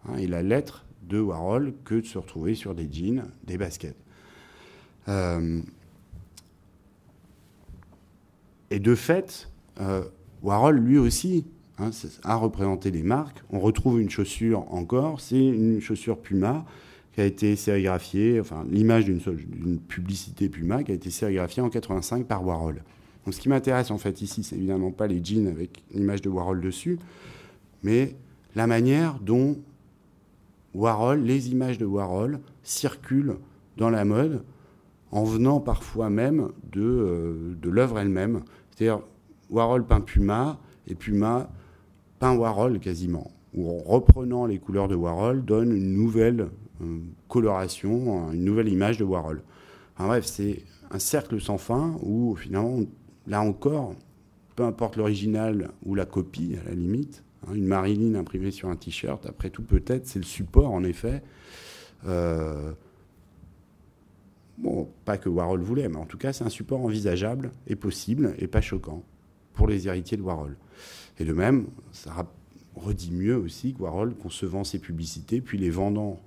[0.08, 3.98] hein, et la lettre de Warhol que de se retrouver sur des jeans, des baskets.
[5.10, 5.62] Euh,
[8.72, 9.50] et de fait,
[10.42, 11.46] Warhol, lui aussi,
[11.78, 11.92] hein,
[12.24, 13.44] à représenter les marques.
[13.52, 16.66] On retrouve une chaussure encore, c'est une chaussure Puma
[17.14, 22.26] qui a été sérigraphiée, enfin l'image d'une publicité Puma qui a été sérigraphiée en 85
[22.26, 22.84] par Warhol.
[23.26, 26.30] Donc ce qui m'intéresse en fait ici, c'est évidemment pas les jeans avec l'image de
[26.30, 26.98] Warhol dessus,
[27.84, 28.16] mais
[28.56, 29.58] la manière dont
[30.74, 33.38] Warhol, les images de Warhol circulent
[33.78, 34.44] dans la mode
[35.12, 38.42] en venant parfois même de, euh, de l'œuvre elle-même.
[38.72, 39.04] C'est-à-dire
[39.52, 40.58] Warhol peint Puma
[40.88, 41.52] et Puma
[42.18, 46.50] peint Warhol quasiment, ou en reprenant les couleurs de Warhol donne une nouvelle
[47.28, 49.42] coloration, une nouvelle image de Warhol.
[49.98, 52.80] bref, c'est un cercle sans fin où finalement,
[53.28, 53.96] là encore,
[54.56, 58.76] peu importe l'original ou la copie à la limite, hein, une Marilyn imprimée sur un
[58.76, 61.24] t-shirt, après tout peut-être, c'est le support en effet.
[62.06, 62.74] Euh,
[64.58, 68.36] bon, pas que Warhol voulait, mais en tout cas c'est un support envisageable et possible
[68.38, 69.04] et pas choquant
[69.54, 70.58] pour les héritiers de Warhol.
[71.20, 72.28] Et de même, ça
[72.76, 76.20] redit mieux aussi que Warhol concevant ses publicités, puis les vendant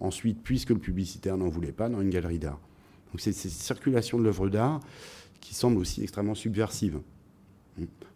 [0.00, 2.58] ensuite, puisque le publicitaire n'en voulait pas, dans une galerie d'art.
[3.12, 4.80] Donc c'est cette circulation de l'œuvre d'art
[5.40, 7.00] qui semble aussi extrêmement subversive.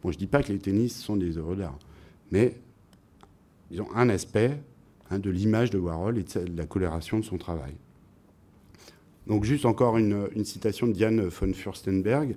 [0.03, 1.79] Bon, je ne dis pas que les tennis sont des œuvres d'art,
[2.31, 2.57] mais
[3.71, 4.61] ils ont un aspect
[5.11, 7.75] hein, de l'image de Warhol et de la coloration de son travail.
[9.27, 12.37] Donc juste encore une, une citation de Diane von Furstenberg.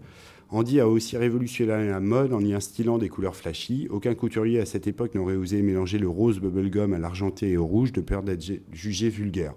[0.50, 3.88] Andy a aussi révolutionné la mode en y instillant des couleurs flashy.
[3.90, 7.66] Aucun couturier à cette époque n'aurait osé mélanger le rose bubblegum à l'argenté et au
[7.66, 9.54] rouge de peur d'être jugé vulgaire.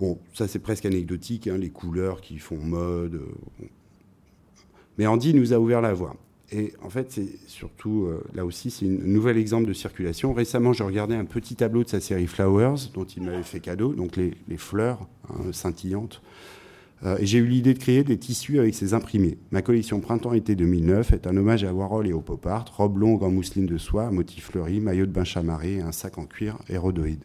[0.00, 3.14] Bon, ça c'est presque anecdotique, hein, les couleurs qui font mode.
[3.14, 3.64] Euh,
[4.96, 6.16] Mais Andy nous a ouvert la voie.
[6.50, 10.32] Et en fait, c'est surtout, euh, là aussi, c'est un nouvel exemple de circulation.
[10.32, 13.92] Récemment, je regardais un petit tableau de sa série Flowers, dont il m'avait fait cadeau,
[13.92, 16.22] donc les, fleurs hein, scintillantes.
[17.04, 19.38] Euh, j'ai eu l'idée de créer des tissus avec ces imprimés.
[19.50, 23.22] Ma collection Printemps-été 2009 est un hommage à Warhol et au pop art, robe longue
[23.22, 27.22] en mousseline de soie, motif fleuri, maillot de bain chamarré, un sac en cuir hérodoïde.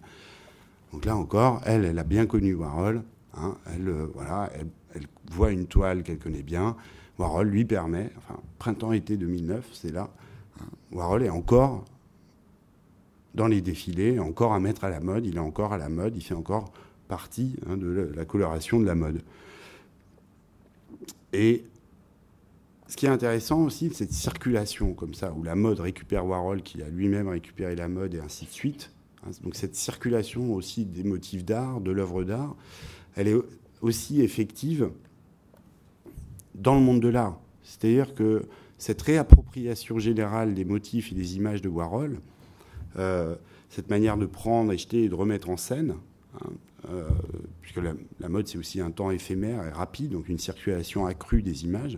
[0.92, 3.04] Donc là encore, elle, elle a bien connu Warhol.
[3.36, 3.56] Hein.
[3.74, 4.08] elle, euh,
[4.94, 6.76] elle, voit une toile qu'elle connaît bien.
[7.18, 10.12] Warhol lui permet, enfin, printemps-été 2009, c'est là.
[10.62, 10.66] Hein.
[10.92, 11.86] Warhol est encore
[13.34, 16.16] dans les défilés, encore à mettre à la mode, il est encore à la mode,
[16.16, 16.72] il fait encore
[17.08, 19.24] partie hein, de la coloration de la mode.
[21.34, 21.66] Et
[22.88, 26.82] ce qui est intéressant aussi, cette circulation comme ça, où la mode récupère Warhol, qui
[26.84, 28.92] a lui-même récupéré la mode, et ainsi de suite.
[29.26, 32.56] Hein, donc cette circulation aussi des motifs d'art, de l'œuvre d'art,
[33.16, 33.38] elle est
[33.82, 34.92] aussi effective
[36.56, 37.40] dans le monde de l'art.
[37.64, 38.44] C'est-à-dire que
[38.78, 42.20] cette réappropriation générale des motifs et des images de Warhol,
[43.00, 43.36] euh,
[43.70, 45.96] cette manière de prendre et jeter et de remettre en scène,
[46.36, 46.50] hein,
[46.90, 47.08] euh,
[47.62, 47.80] puisque
[48.20, 51.98] la, mode c'est aussi un temps éphémère et rapide, donc une circulation accrue des images.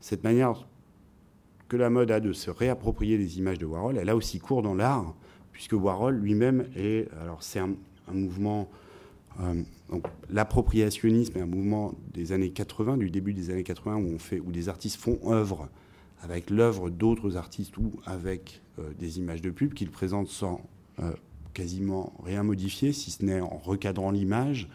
[0.00, 0.66] Cette manière
[1.68, 4.62] que la mode a de se réapproprier les images de Warhol, elle a aussi cours
[4.62, 5.14] dans l'art,
[5.52, 7.74] puisque Warhol lui-même est, alors c'est un,
[8.12, 8.68] mouvement,
[9.40, 9.62] euh,
[10.30, 14.02] l'appropriationnisme est un mouvement des années 80, du début des années 80,
[14.44, 15.68] où des artistes font œuvre
[16.22, 20.60] avec l'œuvre d'autres artistes ou avec euh, des images de pub qu'ils présentent sans
[21.54, 24.68] quasiment rien modifié, si ce n'est en recadrant l'image.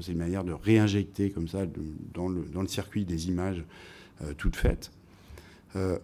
[0.00, 1.66] c'est une manière de réinjecter comme ça
[2.14, 3.64] dans, le, circuit des images
[4.22, 4.90] euh, toutes faites.
[5.76, 5.98] Euh,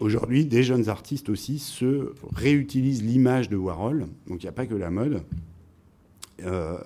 [0.00, 4.66] aujourd'hui, des jeunes artistes aussi se réutilisent l'image de Warhol, donc il n'y a pas
[4.66, 5.22] que la mode,
[6.44, 6.78] euh,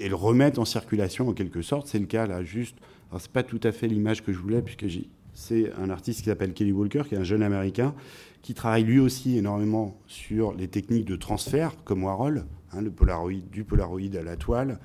[0.00, 1.86] et le remettent en circulation en quelque sorte.
[1.86, 2.76] C'est le cas là, juste.
[3.18, 4.86] C'est pas tout à fait l'image que je voulais, puisque
[5.34, 7.94] c'est un artiste qui s'appelle Kelly Walker, qui est un jeune américain,
[8.42, 13.42] qui travaille lui aussi énormément sur les techniques de transfert, comme Warhol, hein, le Polaroid,
[13.50, 14.78] du Polaroid à la toile,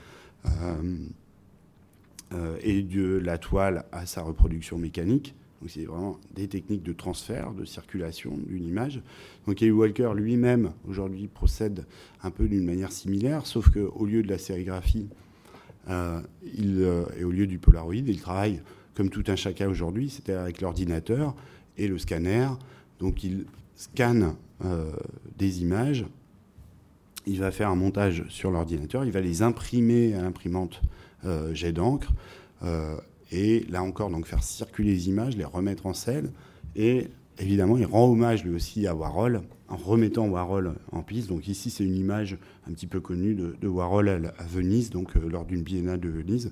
[0.45, 0.49] euh,
[2.33, 5.35] euh, et de la toile à sa reproduction mécanique.
[5.61, 9.01] Donc c'est vraiment des techniques de transfert, de circulation d'une image.
[9.45, 11.85] Donc Kelly Walker lui-même aujourd'hui procède
[12.23, 15.09] un peu d'une manière similaire, sauf qu'au lieu de la sérigraphie
[15.89, 16.21] euh,
[17.17, 18.61] et au lieu du Polaroid, il travaille
[18.99, 21.33] comme tout un chacun aujourd'hui, c'est-à-dire avec l'ordinateur
[21.77, 22.49] et le scanner,
[22.99, 23.45] donc il
[23.77, 24.35] scanne
[24.65, 24.91] euh,
[25.37, 26.05] des images,
[27.25, 30.81] il va faire un montage sur l'ordinateur, il va les imprimer à l'imprimante
[31.23, 32.11] euh, jet d'encre,
[32.63, 32.97] euh,
[33.31, 36.33] et là encore, donc faire circuler les images, les remettre en scène,
[36.75, 37.07] et
[37.37, 41.29] évidemment, il rend hommage lui aussi à Warhol en remettant Warhol en piste.
[41.29, 45.45] Donc ici, c'est une image un petit peu connue de, Warhol à, Venise, donc lors
[45.45, 46.51] d'une biennale de Venise.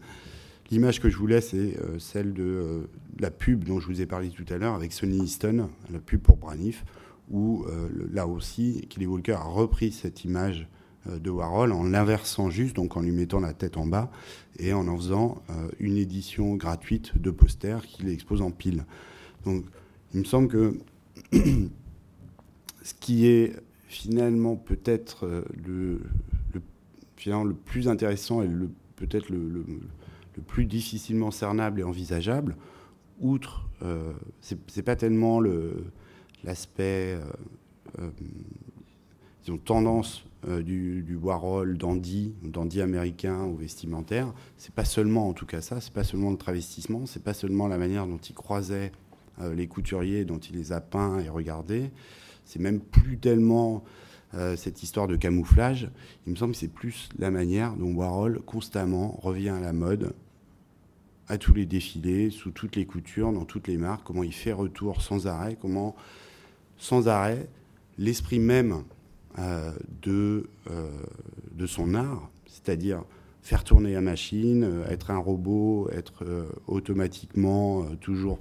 [0.69, 2.89] L'image que je vous laisse est euh, celle de euh,
[3.19, 6.21] la pub dont je vous ai parlé tout à l'heure avec Sonny Easton, la pub
[6.21, 6.83] pour Branif,
[7.29, 10.67] où euh, là aussi, Kelly Walker a repris cette image
[11.05, 14.11] de Warhol en l'inversant juste, donc en lui mettant la tête en bas
[14.59, 15.41] et en en faisant
[15.79, 18.83] une édition gratuite de posters qu'il expose en pile.
[19.45, 19.63] Donc
[20.13, 20.77] il me semble que
[21.31, 26.01] ce qui est finalement peut-être le,
[27.63, 28.49] plus intéressant et
[28.97, 29.65] peut-être le,
[30.41, 32.55] plus difficilement cernable et envisageable,
[33.19, 35.39] outre, euh, c'est pas tellement
[36.43, 37.21] l'aspect, euh,
[37.99, 38.09] euh,
[39.55, 44.33] tendance euh, du, du, Warhol dandy, dandy américain ou vestimentaire.
[44.57, 45.79] C'est pas seulement, en tout cas, ça.
[45.79, 47.05] C'est pas seulement le travestissement.
[47.05, 48.91] C'est pas seulement la manière dont il croisait
[49.39, 51.91] euh, les couturiers, dont il les a peints et regardés.
[52.43, 53.83] C'est même plus tellement
[54.33, 55.89] euh, cette histoire de camouflage.
[56.25, 60.13] Il me semble que c'est plus la manière dont Warhol constamment revient à la mode
[61.27, 64.53] à tous les défilés, sous toutes les coutures, dans toutes les marques, comment il fait
[64.53, 65.95] retour sans arrêt, comment,
[66.77, 67.47] sans arrêt,
[67.97, 68.83] l'esprit même
[69.39, 69.71] euh,
[70.01, 70.89] de, euh,
[71.53, 73.03] de son art, c'est-à-dire
[73.41, 76.25] faire tourner la machine, euh, être un robot, être
[76.67, 78.39] automatiquement toujours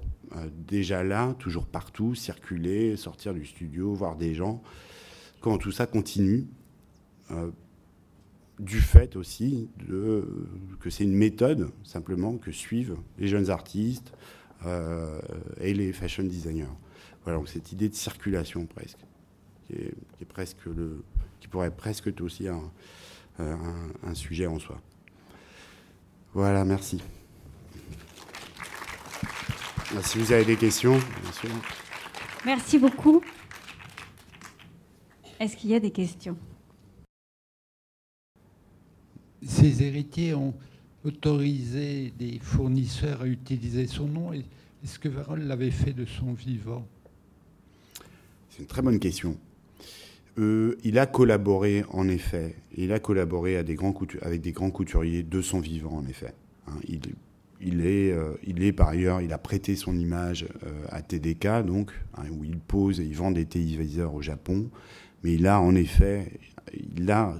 [0.68, 4.62] déjà là, toujours partout, circuler, sortir du studio, voir des gens,
[5.40, 6.46] quand tout ça continue,
[8.58, 10.26] du fait aussi de,
[10.80, 14.12] que c'est une méthode simplement que suivent les jeunes artistes
[15.60, 16.64] et les fashion designers.
[17.22, 18.98] Voilà, donc cette idée de circulation presque
[19.66, 20.58] qui est, presque
[21.40, 22.70] qui pourrait presque être aussi un,
[23.38, 24.80] un, sujet en soi.
[26.32, 27.02] Voilà, merci.
[30.02, 31.50] Si vous avez des questions, bien sûr.
[32.44, 33.22] Merci beaucoup.
[35.40, 36.36] Est-ce qu'il y a des questions?
[39.46, 40.54] Ces héritiers ont
[41.04, 44.32] autorisé des fournisseurs à utiliser son nom.
[44.32, 46.84] Est-ce que Varol l'avait fait de son vivant?
[48.50, 49.36] C'est une très bonne question.
[50.38, 53.66] Euh, il a collaboré, en effet, il a collaboré avec
[54.40, 56.34] des grands couturiers de son vivant, en effet.
[56.66, 56.74] Hein.
[56.90, 62.24] euh, il est, par ailleurs, il a prêté son image euh, à TDK, donc, hein,
[62.30, 64.68] où il pose et il vend des téléviseurs au Japon.
[65.22, 66.32] Mais il a, en effet,
[66.96, 67.34] il a,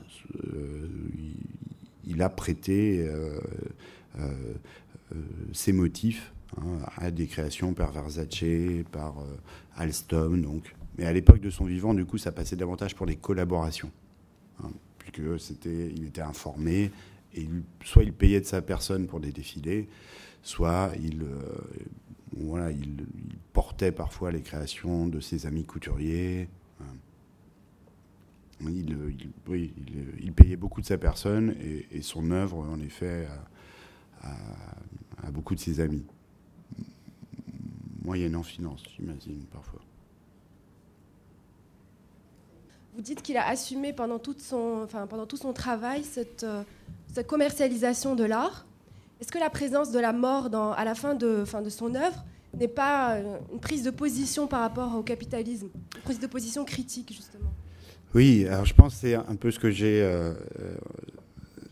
[2.07, 3.09] il a prêté
[5.53, 9.17] ses motifs hein, à des créations par Versace, par
[9.77, 10.63] Alstom,
[10.99, 13.91] mais à l'époque de son vivant, du coup, ça passait davantage pour les collaborations.
[14.63, 14.71] Hein,
[15.19, 16.91] il était informé,
[17.35, 17.49] et
[17.85, 19.89] soit il payait de sa personne pour des défilés,
[20.43, 23.07] soit euh, il,
[23.53, 26.49] portait parfois les créations de ses amis couturiers.
[28.61, 28.97] Il,
[29.49, 29.75] oui,
[30.19, 31.55] il, payait beaucoup de sa personne
[31.91, 33.29] et, son œuvre, en effet,
[34.23, 36.05] à, beaucoup de ses amis.
[38.03, 39.81] Moyennant finance, j'imagine, parfois.
[42.95, 44.87] Vous dites qu'il a assumé pendant, tout son
[45.55, 46.47] travail cette,
[47.27, 48.67] commercialisation de l'art.
[49.21, 52.25] Est-ce que la présence de la mort à la fin de, fin de son œuvre
[52.55, 56.65] n'est pas euh, une prise de position par rapport au capitalisme, une prise de position
[56.65, 57.51] critique justement?
[58.15, 60.33] Oui, alors je pense que c'est un peu ce que j'ai euh,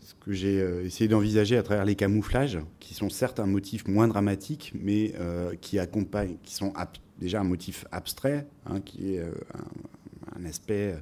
[0.01, 4.07] ce que j'ai essayé d'envisager à travers les camouflages, qui sont certes un motif moins
[4.07, 5.13] dramatique, mais
[5.61, 6.73] qui accompagnent, qui sont
[7.19, 10.99] déjà un motif abstrait, hein, qui est un, aspect euh,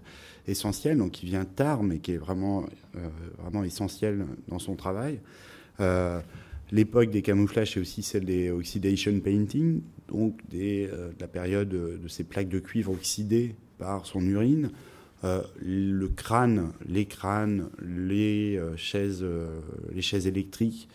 [0.48, 2.66] essentiel, donc qui vient tard, mais qui est vraiment,
[2.96, 5.20] euh, vraiment essentiel dans son travail.
[5.80, 6.20] Euh,
[6.72, 12.24] l'époque des camouflages, c'est aussi celle des oxidation painting, donc de la période de ces
[12.24, 14.72] plaques de cuivre oxydées par son urine.
[15.24, 19.26] Le crâne, les crânes, les chaises,
[19.94, 20.90] les chaises électriques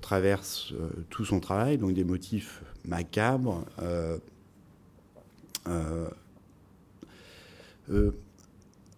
[0.00, 0.72] traversent
[1.10, 3.64] tout son travail, donc des motifs macabres,
[7.90, 8.10] euh,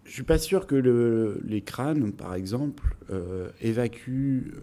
[0.03, 4.61] je ne suis pas sûr que les crânes, par exemple, euh, évacuent euh,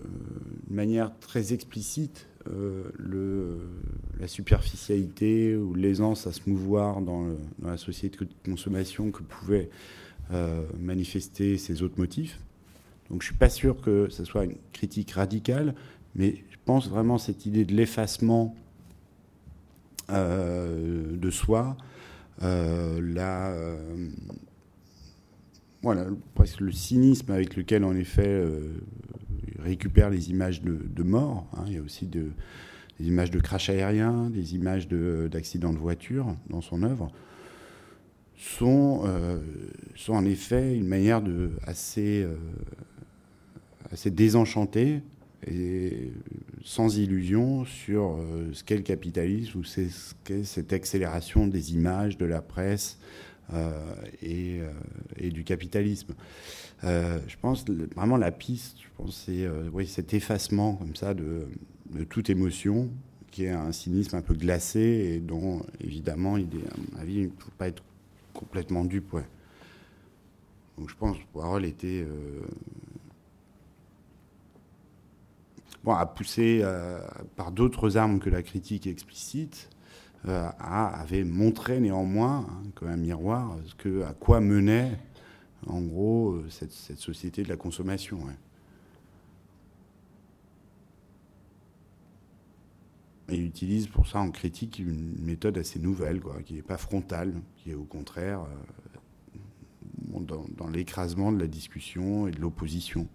[0.68, 7.26] de manière très explicite la superficialité ou l'aisance à se mouvoir dans,
[7.62, 9.68] la société de consommation que pouvaient
[10.78, 12.38] manifester ces autres motifs.
[13.10, 15.74] Donc je ne suis pas sûr que ce soit une critique radicale,
[16.14, 18.54] mais je pense vraiment cette idée de l'effacement
[20.08, 21.76] de soi
[22.42, 24.08] euh, la, euh,
[25.82, 28.72] voilà, presque le cynisme avec lequel, en effet, euh,
[29.62, 31.46] récupère les images de, mort.
[31.56, 31.64] Hein.
[31.66, 32.30] Il y a aussi de,
[32.98, 37.10] des images de crash aérien, des images d'accidents de, voiture dans son œuvre.
[38.36, 39.02] Sont,
[39.96, 42.26] sont en effet une manière de assez,
[43.92, 45.02] assez désenchantée
[45.46, 46.12] et
[46.64, 52.42] sans illusion sur euh, ce qu'est le capitalisme ou cette accélération des images, de la
[52.42, 52.98] presse
[53.54, 53.72] euh,
[54.22, 54.70] euh,
[55.18, 56.14] et, du capitalisme.
[56.82, 61.46] Je pense vraiment la piste, je pense, c'est oui, cet effacement comme ça de,
[62.08, 62.88] toute émotion
[63.30, 67.14] qui est un cynisme un peu glacé et dont, évidemment, il est, à mon avis,
[67.14, 67.82] il ne faut pas être
[68.34, 69.14] complètement dupe.
[70.80, 72.06] Donc je pense que Warhol était.
[72.08, 72.40] Euh,
[75.84, 77.00] bon, à pousser euh,
[77.36, 79.68] par d'autres armes que la critique explicite,
[80.26, 84.98] euh, avait montré néanmoins, hein, comme un miroir, ce que, à quoi menait,
[85.66, 88.20] en gros, cette, société de la consommation.
[93.28, 96.78] Et il utilise pour ça en critique une méthode assez nouvelle, quoi, qui n'est pas
[96.78, 98.44] frontale, qui est au contraire
[100.18, 103.06] dans, l'écrasement de la discussion et de l'opposition.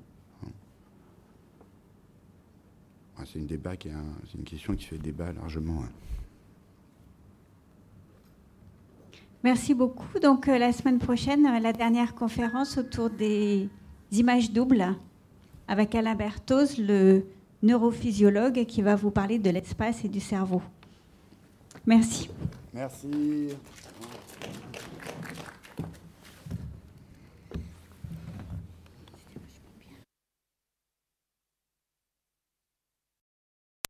[3.25, 5.83] C'est une, débat qui une question qui fait débat largement.
[5.83, 5.89] Hein.
[9.45, 10.17] Merci beaucoup.
[10.17, 13.69] Donc euh, la semaine prochaine, euh, la dernière conférence autour des
[14.11, 14.95] images doubles
[15.67, 17.27] avec Alain Berthoz, le
[17.61, 20.63] neurophysiologue, qui va vous parler de l'espace et du cerveau.
[21.85, 22.27] Merci.
[22.73, 23.49] Merci.